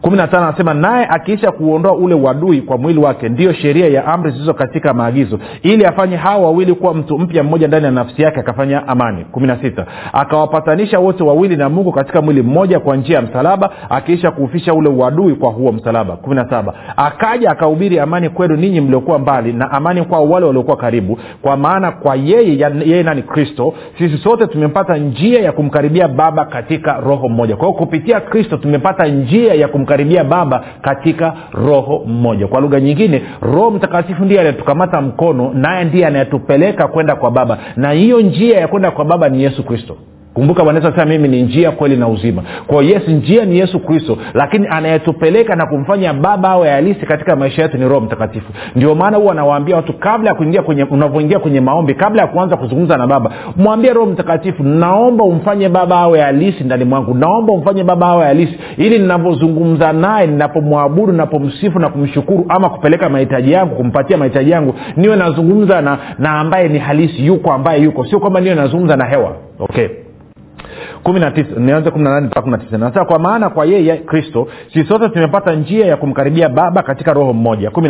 kumi 0.00 0.16
na 0.16 0.26
tano 0.28 0.46
anasema 0.48 0.74
naye 0.74 1.06
akiisha 1.10 1.50
kuondoa 1.52 1.92
ule 1.92 2.14
wadui 2.14 2.62
kwa 2.62 2.78
mwili 2.78 3.00
wake 3.00 3.28
ndiyo 3.28 3.52
sheria 3.52 3.88
ya 3.88 4.06
amri 4.06 4.30
zilizo 4.30 4.54
katika 4.54 4.94
maagizo. 4.94 5.38
Ili 5.62 5.84
afanye 5.84 6.16
hawa 6.16 6.44
wawili 6.44 6.74
kuwa 6.74 6.94
mtu 6.94 7.18
mpya 7.18 7.42
mmoja 7.42 7.68
ndani 7.68 7.84
ya 7.84 7.90
nafsi 7.90 8.22
yake 8.22 8.40
akafanya 8.40 8.88
amani. 8.88 9.24
Kumi 9.24 9.46
na 9.46 9.56
sita 9.62 9.86
akawapatanisha 10.12 10.98
wote 10.98 11.24
wawili 11.24 11.56
na 11.56 11.68
mungu 11.68 11.92
katika 11.92 12.22
mwili 12.22 12.42
mmoja 12.42 12.80
kwa 12.80 12.96
njia 12.96 13.16
ya 13.16 13.22
msalaba 13.22 13.70
akiisha 13.90 14.30
kuufisha 14.30 14.74
ule 14.74 14.88
uadui 14.88 15.34
kwa 15.34 15.50
huo 15.50 15.72
msalaba. 15.72 16.16
Kumi 16.16 16.36
na 16.36 16.50
saba 16.50 16.74
akaja 16.96 17.50
akahubiri 17.50 18.00
amani 18.00 18.28
kwenu 18.28 18.56
ninyi 18.56 18.80
mliokuwa 18.80 19.18
mbali 19.18 19.52
na 19.52 19.70
amani 19.70 20.02
kwao 20.04 20.28
wale 20.28 20.46
waliokuwa 20.46 20.76
karibu 20.76 21.18
kwa 21.42 21.56
maana 21.56 21.90
kwa 21.92 22.16
yeye 22.16 22.58
yeye 22.84 23.02
nani? 23.02 23.22
Kristo. 23.22 23.74
Sisi 23.98 24.18
sote 24.18 24.46
tumepata 24.46 24.96
njia 24.96 25.40
ya 25.40 25.52
kumkaribia 25.52 26.08
baba 26.08 26.44
katika 26.44 27.00
roho 27.00 27.28
mmoja. 27.28 27.56
Kwa 27.56 27.66
hiyo 27.68 27.78
kupitia 27.78 28.20
kristo 28.20 28.56
tumepata 28.56 29.06
njia 29.06 29.54
ya 29.54 29.68
kum 29.68 29.87
kumkaribia 29.88 30.24
baba 30.24 30.64
katika 30.82 31.34
roho 31.52 32.02
mmoja. 32.06 32.46
Kwa 32.46 32.60
lugha 32.60 32.80
nyingine 32.80 33.22
roho 33.40 33.70
mtakatifu 33.70 34.24
ndiye 34.24 34.40
anayetukamata 34.40 35.00
mkono 35.00 35.50
naye 35.54 35.84
ndiye 35.84 36.06
anayetupeleka 36.06 36.88
kwenda 36.88 37.16
kwa 37.16 37.30
baba. 37.30 37.58
Na 37.76 37.90
hiyo 37.90 38.20
njia 38.20 38.58
ya 38.60 38.68
kwenda 38.68 38.90
kwa 38.90 39.04
baba 39.04 39.28
ni 39.28 39.42
yesu 39.42 39.62
kristo 39.64 39.96
kumbuka 40.38 40.64
bwana 40.64 41.04
mimi 41.06 41.28
ni 41.28 41.42
njia 41.42 41.70
kweli 41.70 41.96
na 41.96 42.08
uzima. 42.08 42.42
Kwao 42.66 42.82
yes 42.82 43.08
njia 43.08 43.44
ni 43.44 43.58
yesu 43.58 43.80
kristo 43.80 44.18
lakini 44.34 44.66
anayetupeleka 44.70 45.56
na 45.56 45.66
kumfanya 45.66 46.14
baba 46.14 46.48
awe 46.48 46.70
halisi 46.70 47.06
katika 47.06 47.36
maisha 47.36 47.62
yetu 47.62 47.78
ni 47.78 47.88
roho 47.88 48.00
mtakatifu. 48.00 48.52
Ndio 48.76 48.94
maana 48.94 49.16
huwa 49.16 49.32
anawaambia 49.32 49.76
watu 49.76 49.92
kabla 49.92 50.30
ya 50.30 50.34
kuingia 50.34 50.62
kwenye 50.62 50.84
unavyoingia 50.84 51.38
kwenye 51.38 51.60
maombi 51.60 51.94
kabla 51.94 52.22
ya 52.22 52.28
kuanza 52.28 52.56
kuzungumza 52.56 52.96
na 52.96 53.06
baba 53.06 53.30
mwambie 53.56 53.92
roho 53.92 54.06
mtakatifu 54.06 54.62
naomba 54.62 55.24
umfanye 55.24 55.68
baba 55.68 55.96
awe 55.98 56.20
halisi 56.20 56.64
ndani 56.64 56.84
mwangu. 56.84 57.14
Naomba 57.14 57.52
umfanye 57.52 57.84
baba 57.84 58.06
awe 58.06 58.24
halisi 58.26 58.58
ili 58.76 58.98
ninavyozungumza 58.98 59.92
naye 59.92 60.26
ninapomwabudu 60.26 61.12
ninapomsifu 61.12 61.78
na 61.78 61.88
kumshukuru 61.88 62.46
ama 62.48 62.70
kupeleka 62.70 63.08
mahitaji 63.08 63.52
yangu 63.52 63.74
kumpatia 63.74 64.16
mahitaji 64.16 64.50
yangu 64.50 64.74
niwe 64.96 65.16
nazungumza 65.16 65.80
na, 65.80 65.98
na 66.18 66.30
ambaye 66.30 66.68
ni 66.68 66.78
halisi 66.78 67.26
yuko 67.26 67.52
ambaye 67.52 67.82
yuko. 67.82 68.04
Sio 68.04 68.20
kwamba 68.20 68.40
niwe 68.40 68.54
nazungumza 68.54 68.96
na 68.96 69.04
hewa 69.06 69.36
okay 69.58 69.88
nianze 71.58 71.90
kwa 73.04 73.18
maana 73.18 73.50
kwa 73.50 73.66
yeye 73.66 73.96
kristo 73.96 74.48
sisi 74.72 74.88
sote 74.88 75.08
tumepata 75.08 75.54
njia 75.54 75.86
ya 75.86 75.96
kumkaribia 75.96 76.48
baba 76.48 76.82
katika 76.82 77.12
roho 77.12 77.32
mmoja. 77.32 77.70
Kumi 77.70 77.88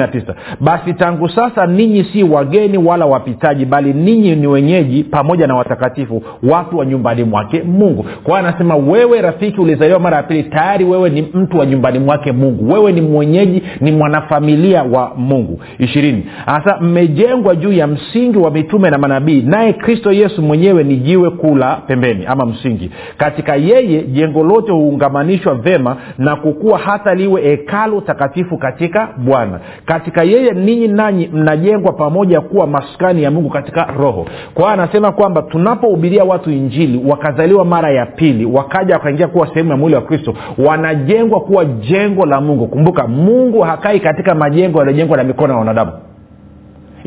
basi 0.61 0.95
tangu 0.95 1.29
sasa 1.29 1.67
ninyi 1.67 2.05
si 2.05 2.23
wageni 2.23 2.79
wala 2.79 3.07
wapitaji 3.07 3.65
bali 3.65 3.93
ninyi 3.93 4.37
ni 4.37 4.47
wenyeji 4.47 5.05
pamoja 5.05 5.47
na 5.47 5.55
watakatifu 5.55 6.23
watu 6.43 6.79
wa 6.79 6.87
nyumbani 6.87 7.25
mwake 7.25 7.63
mungu. 7.63 8.07
Kwa 8.25 8.39
anasema 8.39 8.77
wewe 8.77 9.21
rafiki 9.21 9.61
ulizaliwa 9.61 10.01
mara 10.01 10.17
ya 10.17 10.23
pili 10.23 10.43
tayari 10.43 10.85
wewe 10.85 11.11
ni 11.11 11.23
mtu 11.35 11.59
wa 11.59 11.67
nyumbani 11.67 11.99
mwake 11.99 12.33
mungu. 12.33 12.73
Wewe 12.73 12.93
ni 12.93 13.01
mwenyeji 13.01 13.63
ni 13.81 13.93
mwanafamilia 13.93 14.83
wa 14.83 15.13
mungu. 15.17 15.61
Ishirini. 15.79 16.27
Anasema 16.47 16.81
mmejengwa 16.81 17.57
juu 17.57 17.73
ya 17.73 17.87
msingi 17.87 18.39
wa 18.39 18.51
mitume 18.51 18.91
na 18.91 18.99
manabii 18.99 19.43
naye 19.43 19.73
kristo 19.73 20.13
yesu 20.13 20.43
mwenyewe 20.43 20.85
ni 20.85 20.97
jiwe 20.97 21.31
kula 21.31 21.77
pembeni 21.87 22.27
ama 22.27 22.47
msingi 22.47 22.78
katika 23.17 23.57
yeye 23.57 24.03
jengo 24.03 24.43
lote 24.45 24.73
huungamanishwa 24.73 25.55
vema 25.55 25.97
na 26.19 26.37
kukua 26.37 26.79
hata 26.79 27.15
liwe 27.15 27.43
hekalu 27.43 28.01
takatifu 28.01 28.57
katika 28.59 29.09
bwana. 29.17 29.61
Katika 29.87 30.23
yeye 30.23 30.53
ninyi 30.53 30.89
nanyi 30.89 31.31
mnajengwa 31.33 31.93
pamoja 31.93 32.41
kuwa 32.41 32.67
maskani 32.67 33.23
ya 33.23 33.31
mungu 33.31 33.49
katika 33.51 33.85
roho. 33.99 34.27
Kwa 34.55 34.63
hiyo 34.65 34.83
anasema 34.83 35.13
kwamba 35.13 35.43
tunapohubiria 35.43 36.25
watu 36.25 36.51
injili 36.51 37.03
wakazaliwa 37.11 37.65
mara 37.65 37.91
ya 37.91 38.07
pili 38.07 38.45
wakaja 38.45 38.95
wakaingia 38.95 39.29
kuwa 39.29 39.47
sehemu 39.47 39.71
ya 39.71 39.77
mwili 39.77 39.95
wa 39.95 40.03
kristo 40.03 40.35
wanajengwa 40.59 41.41
kuwa 41.41 41.65
jengo 41.65 42.27
la 42.27 42.41
mungu. 42.41 42.67
Kumbuka 42.67 43.07
mungu 43.07 43.61
hakai 43.61 44.01
katika 44.01 44.35
majengo 44.35 44.79
yaliyojengwa 44.79 45.17
na 45.17 45.25
mikono 45.25 45.53
ya 45.53 45.59
wanadamu 45.59 45.93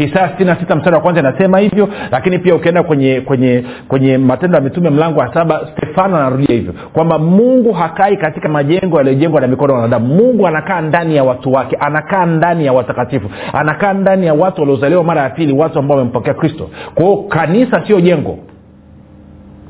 isaya 0.03 0.29
sitini 0.29 0.49
na 0.69 0.75
mstari 0.75 0.95
wa 0.95 1.01
kwanza 1.01 1.19
inasema 1.19 1.59
hivyo 1.59 1.89
lakini 2.11 2.39
pia 2.39 2.55
ukienda 2.55 2.83
kwenye 2.83 3.21
kwenye 3.21 3.63
kwenye 3.87 4.17
matendo 4.17 4.57
ya 4.57 4.63
mitume 4.63 4.89
mlango 4.89 5.19
wa 5.19 5.33
saba 5.33 5.67
stefano 5.77 6.17
anarudia 6.17 6.55
hivyo 6.55 6.73
kwamba 6.93 7.19
mungu 7.19 7.73
hakai 7.73 8.17
katika 8.17 8.49
majengo 8.49 8.97
yaliyojengwa 8.97 9.41
na 9.41 9.47
mikono 9.47 9.73
ya 9.73 9.79
wanadamu. 9.79 10.07
Mungu 10.15 10.47
anakaa 10.47 10.81
ndani 10.81 11.15
ya 11.15 11.23
watu 11.23 11.53
wake 11.53 11.75
anakaa 11.75 12.25
ndani 12.25 12.65
ya 12.65 12.73
watakatifu 12.73 13.29
anakaa 13.53 13.93
ndani 13.93 14.25
ya 14.25 14.33
watu 14.33 14.61
waliozaliwa 14.61 15.03
mara 15.03 15.21
ya 15.21 15.29
pili 15.29 15.53
watu 15.53 15.79
ambao 15.79 15.97
wamempokea 15.97 16.33
kristo. 16.33 16.69
Kwa 16.95 17.23
kanisa 17.29 17.83
sio 17.87 18.01
jengo. 18.01 18.37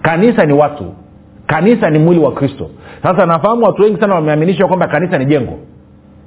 Kanisa 0.01 0.45
ni 0.45 0.53
watu. 0.53 0.85
Kanisa 1.47 1.89
ni 1.89 1.99
mwili 1.99 2.21
wa 2.21 2.31
kristo. 2.31 2.69
Sasa 3.03 3.25
nafahamu 3.25 3.65
watu 3.65 3.81
wengi 3.81 3.99
sana 3.99 4.15
wameaminishwa 4.15 4.67
kwamba 4.67 4.87
kanisa 4.87 5.17
ni 5.17 5.25
jengo. 5.25 5.59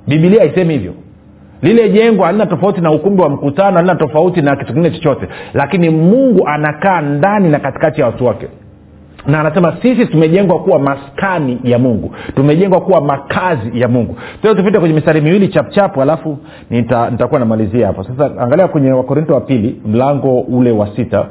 Bibilia 0.09 0.41
haisemi 0.41 0.73
hivyo 0.75 0.93
lile 1.65 1.89
jengo 1.89 2.25
halina 2.25 2.47
tofauti 2.47 2.81
na 2.81 2.91
ukumbi 2.91 3.23
wa 3.23 3.29
mkutano 3.29 3.77
halina 3.77 3.95
tofauti 3.95 4.43
na 4.43 4.57
kitu 4.57 4.73
kingine 4.73 4.91
chochote. 4.91 5.29
Lakini 5.55 5.91
mungu 5.91 6.49
anakaa 6.49 7.01
ndani 7.01 7.49
na 7.49 7.59
katikati 7.59 8.01
ya 8.01 8.07
watu 8.07 8.27
wake. 8.27 8.47
Na 9.27 9.41
anasema 9.41 9.77
sisi 9.83 10.07
tumejengwa 10.07 10.59
kuwa 10.59 10.79
maskani 10.79 11.61
ya 11.65 11.79
mungu. 11.79 12.15
Tumejengwa 12.37 12.81
kuwa 12.81 13.01
makazi 13.01 13.81
ya 13.81 13.89
mungu. 13.89 14.17
Teo 14.43 14.55
tupite 14.55 14.79
kwenye 14.79 14.95
mistari 14.95 15.21
miwili 15.21 15.49
chapchapu 15.49 16.03
alafu 16.03 16.39
nita, 16.71 17.11
nitakuwa 17.11 17.41
namalizia 17.41 17.87
hapo. 17.87 18.05
Sasa 18.05 18.31
angalia 18.41 18.69
kwenye 18.69 18.93
wakorinto 18.93 19.35
wa 19.35 19.41
pili 19.41 19.81
mlango 19.87 20.41
ule 20.41 20.71
wa 20.71 20.89
sita. 20.97 21.27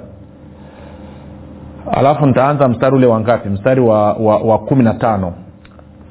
Alafu 1.92 2.26
nitaanza 2.26 2.68
mstari 2.68 2.96
ule 2.96 3.06
wa 3.08 3.20
ngapi? 3.20 3.50
Mstari 3.50 3.82
wa, 3.82 4.14
wa, 4.14 4.38
wa 4.38 4.58
kumi 4.60 4.84
na 4.84 4.94
tano 4.94 5.34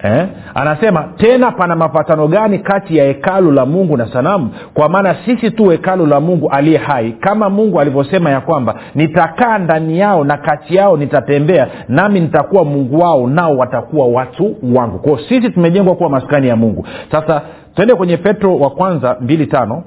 eh? 0.02 0.26
anasema 0.54 1.04
tena 1.16 1.50
pana 1.52 1.76
mapatano 1.76 2.28
gani 2.28 2.58
kati 2.58 2.96
ya 2.96 3.04
hekalu 3.04 3.52
la 3.52 3.66
mungu 3.66 3.96
na 3.96 4.12
sanamu? 4.12 4.50
Kwa 4.74 4.88
maana 4.88 5.16
sisi 5.24 5.50
tu 5.50 5.68
hekalu 5.68 6.06
la 6.06 6.20
mungu 6.20 6.48
aliye 6.50 6.78
hai. 6.78 7.12
Kama 7.12 7.50
mungu 7.50 7.80
alivyosema 7.80 8.30
ya 8.30 8.40
kwamba 8.40 8.74
nitakaa 8.94 9.58
ndani 9.58 9.98
yao 9.98 10.24
na 10.24 10.36
kati 10.36 10.74
yao 10.76 10.96
nitatembea 10.96 11.68
nami 11.88 12.20
nitakuwa 12.20 12.64
mungu 12.64 12.98
wao 12.98 13.26
nao 13.26 13.56
watakuwa 13.56 14.06
watu 14.06 14.56
wangu. 14.74 14.98
Kwao 14.98 15.18
sisi 15.18 15.50
tumejengwa 15.50 15.94
kuwa 15.96 16.10
maskani 16.10 16.48
ya 16.48 16.56
mungu. 16.56 16.86
Sasa 17.10 17.42
twende 17.74 17.94
kwenye 17.94 18.16
petro 18.16 18.58
wa 18.58 18.70
kwanza 18.70 19.16
mbili 19.20 19.46
tano. 19.46 19.82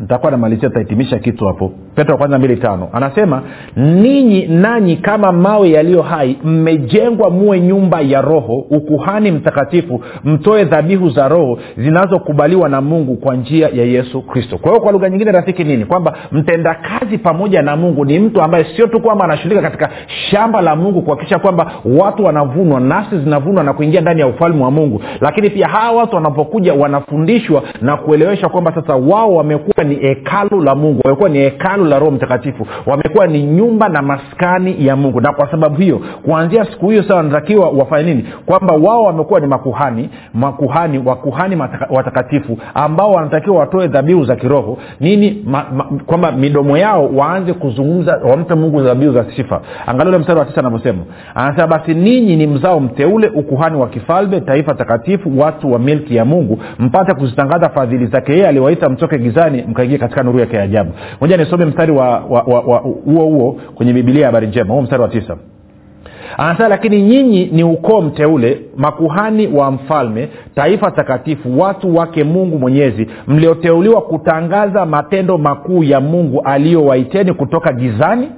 Nitakuwa 0.00 0.30
namalizia 0.30 0.68
tutahitimisha 0.68 1.18
kitu 1.18 1.46
hapo 1.46 1.72
petro 2.00 2.16
kwanza 2.16 2.38
mbili 2.38 2.56
tano. 2.56 2.88
Anasema 2.92 3.42
ninyi 3.76 4.46
nanyi 4.46 4.96
kama 4.96 5.32
mawe 5.32 5.70
yaliyo 5.70 6.02
hai 6.02 6.36
mmejengwa 6.44 7.30
muwe 7.30 7.60
nyumba 7.60 8.00
ya 8.00 8.20
roho 8.20 8.54
ukuhani 8.70 9.30
mtakatifu 9.30 10.00
mtoe 10.24 10.64
dhabihu 10.64 11.10
za 11.10 11.28
roho 11.28 11.58
zinazokubaliwa 11.76 12.68
na 12.68 12.80
mungu 12.80 13.16
kwa 13.16 13.36
njia 13.36 13.68
ya 13.74 13.84
yesu 13.84 14.22
kristo. 14.22 14.58
Kwa 14.58 14.70
hiyo 14.70 14.82
kwa 14.82 14.92
lugha 14.92 15.08
nyingine 15.08 15.32
rafiki 15.32 15.64
nini? 15.64 15.84
Kwamba 15.84 16.14
mtendakazi 16.32 17.18
pamoja 17.18 17.62
na 17.62 17.76
mungu 17.76 18.04
ni 18.04 18.18
mtu 18.18 18.42
ambaye 18.42 18.64
sio 18.76 18.86
tu 18.86 19.00
kwamba 19.00 19.24
anashughulika 19.24 19.62
katika 19.62 19.90
shamba 20.30 20.60
la 20.60 20.76
mungu 20.76 21.02
kuhakikisha 21.02 21.38
kwamba 21.38 21.72
watu 21.98 22.24
wanavunwa 22.24 22.80
nafsi 22.80 23.18
zinavunwa 23.18 23.64
na 23.64 23.72
kuingia 23.72 24.00
ndani 24.00 24.20
ya 24.20 24.26
ufalme 24.26 24.64
wa 24.64 24.70
mungu. 24.70 25.02
Lakini 25.20 25.50
pia 25.50 25.68
hawa 25.68 25.98
watu 26.00 26.16
wanapokuja 26.16 26.74
wanafundishwa 26.74 27.62
na 27.82 27.96
kueleweshwa 27.96 28.48
kwamba 28.48 28.72
sasa 28.74 28.96
wao 28.96 29.34
wamekuwa 29.34 29.84
ni 29.84 29.94
hekalu 29.94 30.60
la 30.62 30.74
mungu 30.74 31.00
wamekuwa 31.04 31.28
ni 31.28 31.38
hekalu 31.38 31.84
la 31.90 31.98
roho 31.98 32.10
mtakatifu. 32.10 32.66
Wamekuwa 32.86 33.26
ni 33.26 33.42
nyumba 33.42 33.88
na 33.88 34.02
maskani 34.02 34.86
ya 34.86 34.96
mungu. 34.96 35.20
Na 35.20 35.32
kwa 35.32 35.50
sababu 35.50 35.76
hiyo 35.76 36.00
kuanzia 36.24 36.64
siku 36.64 36.90
hiyo 36.90 37.02
sasa 37.02 37.14
wanatakiwa 37.14 37.70
wafanye 37.70 38.14
nini? 38.14 38.24
Kwamba 38.46 38.74
wao 38.74 39.02
wamekuwa 39.04 39.40
ni 39.40 39.46
makuhani 39.46 40.10
makuhani 40.34 40.98
wakuhani 40.98 41.56
watakatifu 41.90 42.58
ambao 42.74 43.12
wanatakiwa 43.12 43.58
watoe 43.58 43.88
dhabihu 43.88 44.24
za 44.24 44.36
kiroho. 44.36 44.78
Nini? 45.00 45.42
Ma, 45.46 45.64
ma, 45.76 45.84
kwamba 46.06 46.32
midomo 46.32 46.78
yao 46.78 47.10
waanze 47.14 47.52
kuzungumza 47.52 48.20
wampe 48.30 48.54
mungu 48.54 48.80
dhabihu 48.80 49.12
za 49.12 49.24
sifa. 49.36 49.60
Angalia 49.86 50.18
mstari 50.18 50.38
wa 50.38 50.44
tisa 50.44 50.60
anavyosema. 50.60 50.98
Anasema 51.34 51.66
basi 51.66 51.94
ninyi 51.94 52.36
ni 52.36 52.46
mzao 52.46 52.80
mteule 52.80 53.28
ukuhani 53.28 53.76
wa 53.76 53.88
kifalme 53.88 54.40
taifa 54.40 54.74
takatifu 54.74 55.38
watu 55.40 55.72
wa 55.72 55.78
milki 55.78 56.16
ya 56.16 56.24
mungu 56.24 56.58
mpate 56.78 57.14
kuzitangaza 57.14 57.68
fadhili 57.68 58.06
zake. 58.06 58.32
Yeye 58.32 58.48
aliwaita 58.48 58.88
mtoke 58.88 59.18
gizani 59.18 59.64
mkaingia 59.68 59.98
katika 59.98 60.22
nuru 60.22 60.38
yake 60.38 60.56
ya 60.56 60.62
ajabu. 60.62 60.92
Moja 61.20 61.36
nisome 61.36 61.64
mstari 61.70 61.92
huo 63.04 63.24
huo 63.24 63.56
kwenye 63.74 63.92
bibilia 63.92 64.20
ya 64.20 64.26
habari 64.26 64.46
njema 64.46 64.72
huo 64.74 64.82
mstari 64.82 65.02
wa 65.02 65.08
tisa. 65.08 65.36
Anasema 66.36 66.68
lakini 66.68 67.02
nyinyi 67.02 67.46
ni 67.46 67.64
ukoo 67.64 68.00
mteule 68.00 68.60
makuhani 68.76 69.46
wa 69.46 69.70
mfalme 69.70 70.28
taifa 70.54 70.90
takatifu 70.90 71.60
watu 71.60 71.96
wake 71.96 72.24
mungu 72.24 72.58
mwenyezi 72.58 73.06
mlioteuliwa 73.26 74.00
kutangaza 74.02 74.86
matendo 74.86 75.38
makuu 75.38 75.84
ya 75.84 76.00
mungu 76.00 76.40
aliyowaiteni 76.44 77.32
kutoka 77.32 77.72
gizani 77.72 78.28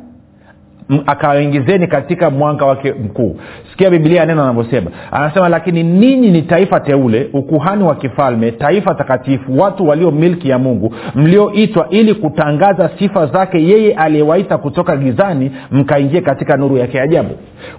akawaingizeni 1.07 1.87
katika 1.87 2.31
mwanga 2.31 2.65
wake 2.67 2.93
mkuu. 2.93 3.37
Sikia 3.71 3.91
bibilia 3.91 4.27
neno 4.27 4.43
anavyosema 4.43 4.91
anasema 5.13 5.49
lakini 5.49 5.83
ninyi 5.83 6.31
ni 6.31 6.43
taifa 6.43 6.81
teule 6.81 7.29
ukuhani 7.33 7.85
wa 7.85 7.95
kifalme 7.95 8.51
taifa 8.51 8.95
takatifu 8.95 9.59
watu 9.59 9.89
walio 9.89 10.11
milki 10.11 10.49
ya 10.49 10.59
mungu 10.59 10.95
mlioitwa 11.15 11.87
ili 11.91 12.15
kutangaza 12.15 12.91
sifa 12.99 13.27
zake 13.27 13.63
yeye 13.63 13.95
aliyewaita 13.95 14.59
kutoka 14.59 14.97
gizani 14.97 15.51
mkaingie 15.71 16.21
katika 16.21 16.57
nuru 16.57 16.77
yake 16.77 17.01
ajabu. 17.01 17.31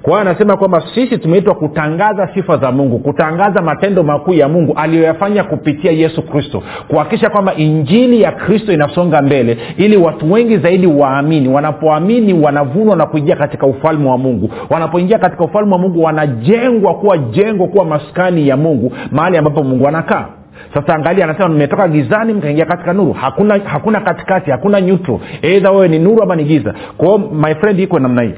Kwa 0.01 0.11
hiyo 0.13 0.29
anasema 0.29 0.57
kwamba 0.57 0.83
sisi 0.95 1.17
tumeitwa 1.17 1.55
kutangaza 1.55 2.29
sifa 2.33 2.57
za 2.57 2.71
mungu 2.71 2.99
kutangaza 2.99 3.61
matendo 3.61 4.03
makuu 4.03 4.33
ya 4.33 4.49
mungu 4.49 4.73
aliyoyafanya 4.75 5.43
kupitia 5.43 5.91
yesu 5.91 6.21
kristo 6.21 6.63
kuhakikisha 6.87 7.29
kwamba 7.29 7.55
injili 7.55 8.21
ya 8.21 8.31
kristo 8.31 8.73
inasonga 8.73 9.21
mbele 9.21 9.57
ili 9.77 9.97
watu 9.97 10.31
wengi 10.31 10.57
zaidi 10.57 10.87
waamini. 10.87 11.49
Wanapoamini 11.49 12.33
wanavunwa 12.33 12.95
na 13.03 13.09
kuingia 13.09 13.35
katika 13.35 13.67
ufalme 13.67 14.09
wa 14.09 14.17
mungu. 14.17 14.49
Wanapoingia 14.69 15.17
katika 15.19 15.43
ufalme 15.43 15.71
wa 15.71 15.77
mungu 15.77 16.03
wanajengwa 16.03 16.93
kuwa 16.93 17.17
jengo 17.17 17.67
kuwa 17.67 17.85
maskani 17.85 18.47
ya 18.47 18.57
mungu 18.57 18.93
mahali 19.11 19.37
ambapo 19.37 19.63
mungu 19.63 19.87
anakaa. 19.87 20.25
Sasa 20.73 20.95
angalia 20.95 21.23
anasema 21.25 21.49
mmetoka 21.49 21.87
gizani 21.87 22.33
mkaingia 22.33 22.65
katika 22.65 22.93
nuru. 22.93 23.13
Hakuna 23.13 23.59
hakuna 23.65 24.01
katikati 24.01 24.51
hakuna 24.51 24.81
nyutro 24.81 25.19
eidha 25.41 25.71
wewe 25.71 25.87
ni 25.87 25.99
nuru 25.99 26.23
ama 26.23 26.35
ni 26.35 26.43
giza. 26.43 26.73
Kwao 26.97 27.17
my 27.17 27.55
friend 27.55 27.79
iko 27.79 27.99
namna 27.99 28.21
hii. 28.21 28.33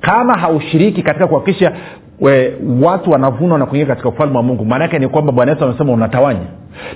Kama 0.00 0.34
haushiriki 0.38 1.02
katika 1.02 1.26
kuhakikisha 1.26 1.72
watu 2.82 3.10
wanavunwa 3.10 3.58
na 3.58 3.66
kuingia 3.66 3.86
katika 3.86 4.08
ufalme 4.08 4.36
wa 4.36 4.42
mungu. 4.42 4.64
Maanaake 4.64 4.98
ni 4.98 5.08
kwamba 5.08 5.32
bwana 5.32 5.52
yesu 5.52 5.64
amesema 5.64 5.92
unatawanya. 5.92 6.40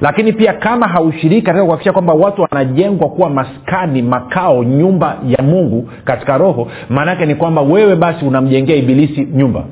Lakini 0.01 0.33
pia 0.33 0.53
kama 0.53 0.89
haushiriki 0.89 1.43
katika 1.43 1.65
kuhakikisha 1.65 1.93
kwamba 1.93 2.13
watu 2.15 2.43
wanajengwa 2.43 3.09
kuwa 3.09 3.31
maskani 3.31 4.03
makao 4.03 4.65
nyumba 4.65 5.17
ya 5.29 5.45
mungu 5.45 5.89
katika 6.05 6.39
roho 6.39 6.69
maanaake 6.89 7.27
ni 7.27 7.35
kwamba 7.35 7.63
wewe 7.63 7.97
basi 7.97 8.25
unamjengea 8.25 8.77
ibilisi 8.77 9.29
nyumba. 9.33 9.65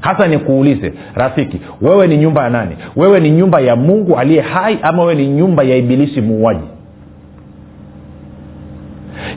Hasa 0.00 0.26
nikuulize 0.28 0.92
rafiki 1.14 1.60
wewe 1.82 2.06
ni 2.06 2.16
nyumba 2.16 2.42
ya 2.44 2.50
nani? 2.50 2.76
Wewe 2.96 3.20
ni 3.20 3.30
nyumba 3.30 3.60
ya 3.60 3.76
mungu 3.76 4.16
aliye 4.16 4.40
hai 4.40 4.78
ama 4.82 5.02
wewe 5.02 5.14
ni 5.14 5.26
nyumba 5.28 5.62
ya 5.62 5.76
ibilisi 5.76 6.20
muuaji 6.20 6.60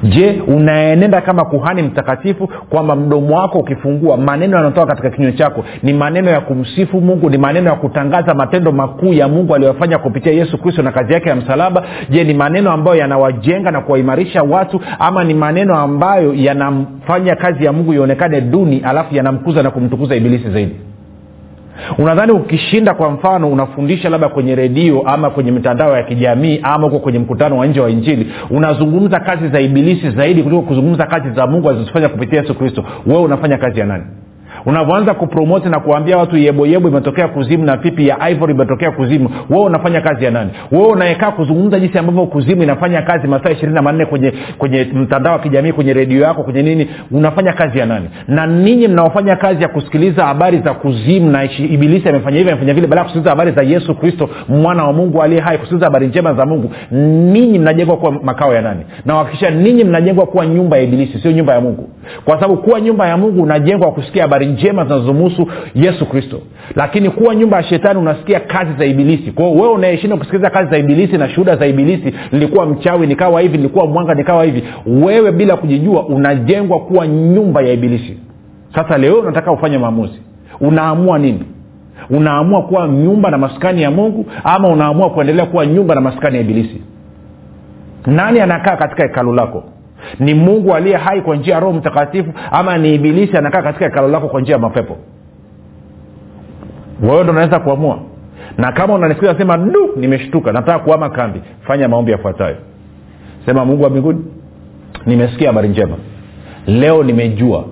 je 0.04 0.42
unaenenda 0.48 1.22
kama 1.22 1.46
kuhani 1.46 1.82
mtakatifu 1.82 2.48
kwamba 2.70 2.96
mdomo 2.96 3.36
wako 3.38 3.60
ukifungua 3.60 4.18
maneno 4.18 4.56
yanayotoka 4.56 4.88
katika 4.88 5.10
kinywa 5.10 5.32
chako 5.32 5.64
ni 5.84 5.94
maneno 5.94 6.30
ya 6.32 6.42
kumsifu 6.42 7.02
mungu 7.02 7.30
ni 7.30 7.38
maneno 7.38 7.70
ya 7.70 7.76
kutangaza 7.76 8.34
matendo 8.34 8.72
makuu 8.72 9.14
ya 9.14 9.28
mungu 9.28 9.56
aliyofanya 9.56 9.98
kupitia 9.98 10.32
yesu 10.34 10.58
kristo 10.58 10.82
na 10.82 10.92
kazi 10.92 11.14
yake 11.14 11.30
ya 11.30 11.36
msalaba? 11.36 11.84
Je 12.10 12.24
ni 12.24 12.34
maneno 12.34 12.72
ambayo 12.72 12.98
yanawajenga 12.98 13.72
na 13.72 13.82
kuwaimarisha 13.82 14.44
watu 14.44 14.82
ama 15.00 15.24
ni 15.24 15.34
maneno 15.34 15.76
ambayo 15.76 16.34
yanamfanya 16.34 17.36
kazi 17.36 17.66
ya 17.66 17.74
mungu 17.74 17.94
ionekane 17.94 18.42
duni 18.42 18.80
alafu 18.86 19.16
yanamkuza 19.16 19.64
na 19.64 19.72
kumtukuza 19.72 20.16
ibilisi 20.16 20.50
zaidi 20.50 20.76
unadhani 21.98 22.32
ukishinda 22.32 22.94
kwa 22.94 23.12
mfano 23.12 23.50
unafundisha 23.52 24.10
labda 24.10 24.30
kwenye 24.30 24.56
redio 24.56 25.02
ama 25.02 25.30
kwenye 25.30 25.52
mitandao 25.52 25.98
ya 25.98 26.04
kijamii 26.04 26.60
ama 26.64 26.88
huko 26.88 27.00
kwenye 27.00 27.20
mkutano 27.20 27.58
wa 27.58 27.66
nje 27.68 27.80
wa 27.82 27.90
injili 27.90 28.32
unazungumza 28.50 29.20
kazi 29.20 29.48
za 29.48 29.60
ibilisi 29.60 30.10
zaidi 30.12 30.44
kuliko 30.44 30.62
kuzungumza 30.62 31.06
kazi 31.06 31.30
za 31.32 31.48
mungu 31.48 31.70
alizozifanya 31.70 32.10
kupitia 32.10 32.42
yesu 32.42 32.56
kristo 32.56 32.84
wewe 33.06 33.22
unafanya 33.22 33.58
kazi 33.58 33.80
ya 33.80 33.86
nani 33.86 34.04
unavyoanza 34.68 35.14
kupromoti 35.14 35.70
na 35.70 35.80
kuambia 35.80 36.18
watu 36.18 36.38
yeboyebo 36.38 36.90
imetokea 36.90 37.28
kuzimu 37.28 37.66
na 37.66 37.78
pipi 37.78 38.08
ya 38.08 38.30
ivory 38.30 38.54
imetokea 38.54 38.92
kuzimu 38.92 39.30
wewe 39.50 39.66
unafanya 39.66 40.02
kazi 40.02 40.26
ya 40.26 40.32
nani? 40.32 40.50
Wewe 40.72 40.88
unaekaa 40.88 41.32
kuzungumza 41.32 41.80
jinsi 41.80 41.98
ambavyo 41.98 42.26
kuzimu 42.26 42.64
inafanya 42.64 43.02
kazi 43.02 43.28
masaa 43.28 43.50
ishirini 43.50 43.74
na 43.76 43.82
manne 43.82 44.06
kwenye 44.06 44.34
kwenye 44.58 44.84
mtandao 44.94 45.34
wa 45.34 45.40
kijamii 45.40 45.72
kwenye 45.72 45.94
redio 45.94 46.22
yako 46.22 46.44
kwenye 46.44 46.64
nini 46.64 46.90
unafanya 47.12 47.54
kazi 47.54 47.80
ya 47.80 47.86
nani? 47.86 48.10
Na 48.28 48.48
ninyi 48.48 48.88
mnaofanya 48.88 49.36
kazi 49.36 49.62
ya 49.64 49.68
kusikiliza 49.70 50.26
habari 50.26 50.60
za 50.60 50.74
kuzimu 50.74 51.32
na 51.32 51.44
ibilisi 51.44 52.10
amefanya 52.10 52.38
hivi 52.38 52.50
amefanya 52.50 52.74
vile 52.74 52.88
baada 52.88 53.00
ya 53.00 53.04
kusikiliza 53.04 53.30
habari 53.30 53.52
za 53.52 53.64
yesu 53.64 53.96
kristo 53.96 54.30
mwana 54.50 54.84
wa 54.84 54.94
mungu 54.94 55.22
aliye 55.24 55.42
hai 55.42 55.58
kusikiliza 55.58 55.86
habari 55.86 56.08
njema 56.08 56.34
za 56.34 56.46
mungu 56.46 56.72
ninyi 56.92 57.60
mnajengwa 57.60 57.98
kuwa 57.98 58.12
makao 58.12 58.54
ya 58.54 58.62
nani? 58.62 58.82
Na 59.06 59.26
ninyi 59.50 59.84
mnajengwa 59.84 60.26
kuwa 60.26 60.46
nyumba 60.46 60.78
ya 60.78 60.84
ibilisi 60.84 61.20
sio 61.20 61.32
nyumba 61.32 61.54
ya 61.54 61.62
mungu. 61.62 61.90
Kwa 62.26 62.36
sababu 62.36 62.58
kuwa 62.58 62.82
nyumba 62.82 63.08
ya 63.08 63.18
mungu 63.18 63.44
unajengwa 63.44 63.92
kusikia 63.92 64.22
habari 64.22 64.46
njema 64.58 64.84
zinazomuhusu 64.84 65.48
yesu 65.76 66.06
kristo. 66.06 66.42
Lakini 66.76 67.10
kuwa 67.10 67.36
nyumba 67.36 67.58
ya 67.58 67.64
shetani 67.64 68.00
unasikia 68.00 68.40
kazi 68.40 68.72
za 68.80 68.86
ibilisi. 68.86 69.32
Kwao 69.32 69.54
wewe 69.56 69.70
unayeshinda 69.70 70.18
kusikiliza 70.18 70.50
kazi 70.50 70.70
za 70.72 70.78
ibilisi 70.78 71.18
na 71.18 71.30
shuhuda 71.30 71.56
za 71.56 71.68
ibilisi 71.68 72.14
nilikuwa 72.32 72.66
mchawi 72.66 73.08
nikawa 73.08 73.42
hivi 73.42 73.58
nilikuwa 73.58 73.88
mwanga 73.88 74.14
nikawa 74.14 74.44
hivi. 74.46 74.64
Wewe 74.86 75.32
bila 75.32 75.58
kujijua 75.58 76.06
unajengwa 76.06 76.80
kuwa 76.80 77.08
nyumba 77.08 77.62
ya 77.62 77.74
ibilisi. 77.74 78.18
Sasa 78.76 78.98
leo 78.98 79.16
unataka 79.20 79.52
ufanye 79.52 79.78
maamuzi. 79.78 80.20
Unaamua 80.62 81.20
nini? 81.20 81.44
Unaamua 82.10 82.62
kuwa 82.62 82.88
nyumba 82.88 83.32
na 83.32 83.38
maskani 83.38 83.82
ya 83.82 83.92
mungu 83.92 84.26
ama 84.44 84.68
unaamua 84.68 85.10
kuendelea 85.10 85.46
kuwa 85.46 85.66
nyumba 85.66 85.96
na 85.96 86.02
maskani 86.02 86.36
ya 86.36 86.42
ibilisi? 86.42 86.82
Nani 88.06 88.40
anakaa 88.40 88.76
katika 88.78 89.04
hekalu 89.04 89.34
lako 89.34 89.64
ni 90.20 90.34
mungu 90.34 90.76
aliye 90.76 90.98
hai 90.98 91.22
kwa 91.22 91.36
njia 91.36 91.54
ya 91.54 91.60
roho 91.60 91.74
mtakatifu 91.74 92.34
ama 92.52 92.78
ni 92.78 92.96
ibilisi 92.96 93.38
anakaa 93.38 93.62
katika 93.62 93.86
hekalo 93.86 94.08
lako 94.08 94.28
kwa 94.28 94.42
njia 94.42 94.54
ya 94.56 94.60
mapepo? 94.62 94.98
Wewe 97.04 97.24
ndo 97.24 97.32
unaweza 97.32 97.60
kuamua. 97.60 98.00
Na 98.58 98.72
kama 98.72 98.94
unanisikiza 98.94 99.38
sema 99.38 99.58
du 99.58 99.90
nimeshtuka 99.96 100.52
nataka 100.52 100.80
kuama 100.80 101.10
kambi 101.10 101.42
fanya 101.62 101.88
maombi 101.88 102.12
yafuatayo. 102.12 102.56
Sema 103.46 103.66
mungu 103.66 103.84
wa 103.84 103.90
mbinguni 103.90 104.26
nimesikia 105.06 105.48
habari 105.48 105.70
njema. 105.70 105.96
Leo 106.68 107.04
nimejua 107.04 107.66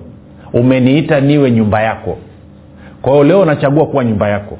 umeniita 0.52 1.20
niwe 1.20 1.50
nyumba 1.50 1.82
yako. 1.82 2.18
Kwa 3.02 3.12
hiyo 3.12 3.24
leo 3.24 3.44
nachagua 3.44 3.86
kuwa 3.86 4.04
nyumba 4.04 4.28
yako. 4.28 4.58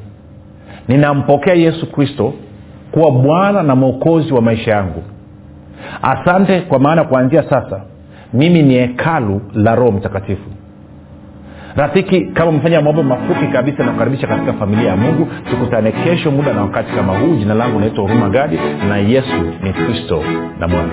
Ninampokea 0.88 1.54
yesu 1.54 1.92
kristo 1.92 2.32
kuwa 2.92 3.10
bwana 3.10 3.62
na 3.62 3.74
mwokozi 3.74 4.34
wa 4.34 4.42
maisha 4.42 4.70
yangu 4.70 5.02
asante 6.02 6.60
kwa 6.60 6.78
maana 6.78 7.04
kuanzia 7.04 7.42
sasa 7.42 7.80
mimi 8.32 8.62
ni 8.62 8.74
hekalu 8.74 9.40
la 9.54 9.74
roho 9.74 9.92
mtakatifu. 9.92 10.50
Rafiki 11.76 12.20
kama 12.20 12.50
umefanya 12.50 12.80
mambo 12.80 13.02
mafupi 13.02 13.46
kabisa 13.46 13.84
na 13.84 13.92
kukaribisha 13.92 14.26
katika 14.26 14.52
familia 14.52 14.88
ya 14.88 14.96
mungu 14.96 15.28
tukutane 15.50 15.92
kesho 15.92 16.30
muda 16.30 16.52
na 16.52 16.62
wakati 16.62 16.92
kama 16.92 17.18
huu. 17.18 17.34
Jina 17.36 17.54
langu 17.54 17.80
naitwa 17.80 18.02
huruma 18.04 18.28
gadi 18.28 18.58
na 18.88 18.96
yesu 18.96 19.36
ni 19.62 19.72
kristo 19.72 20.22
na 20.60 20.68
bwana 20.68 20.92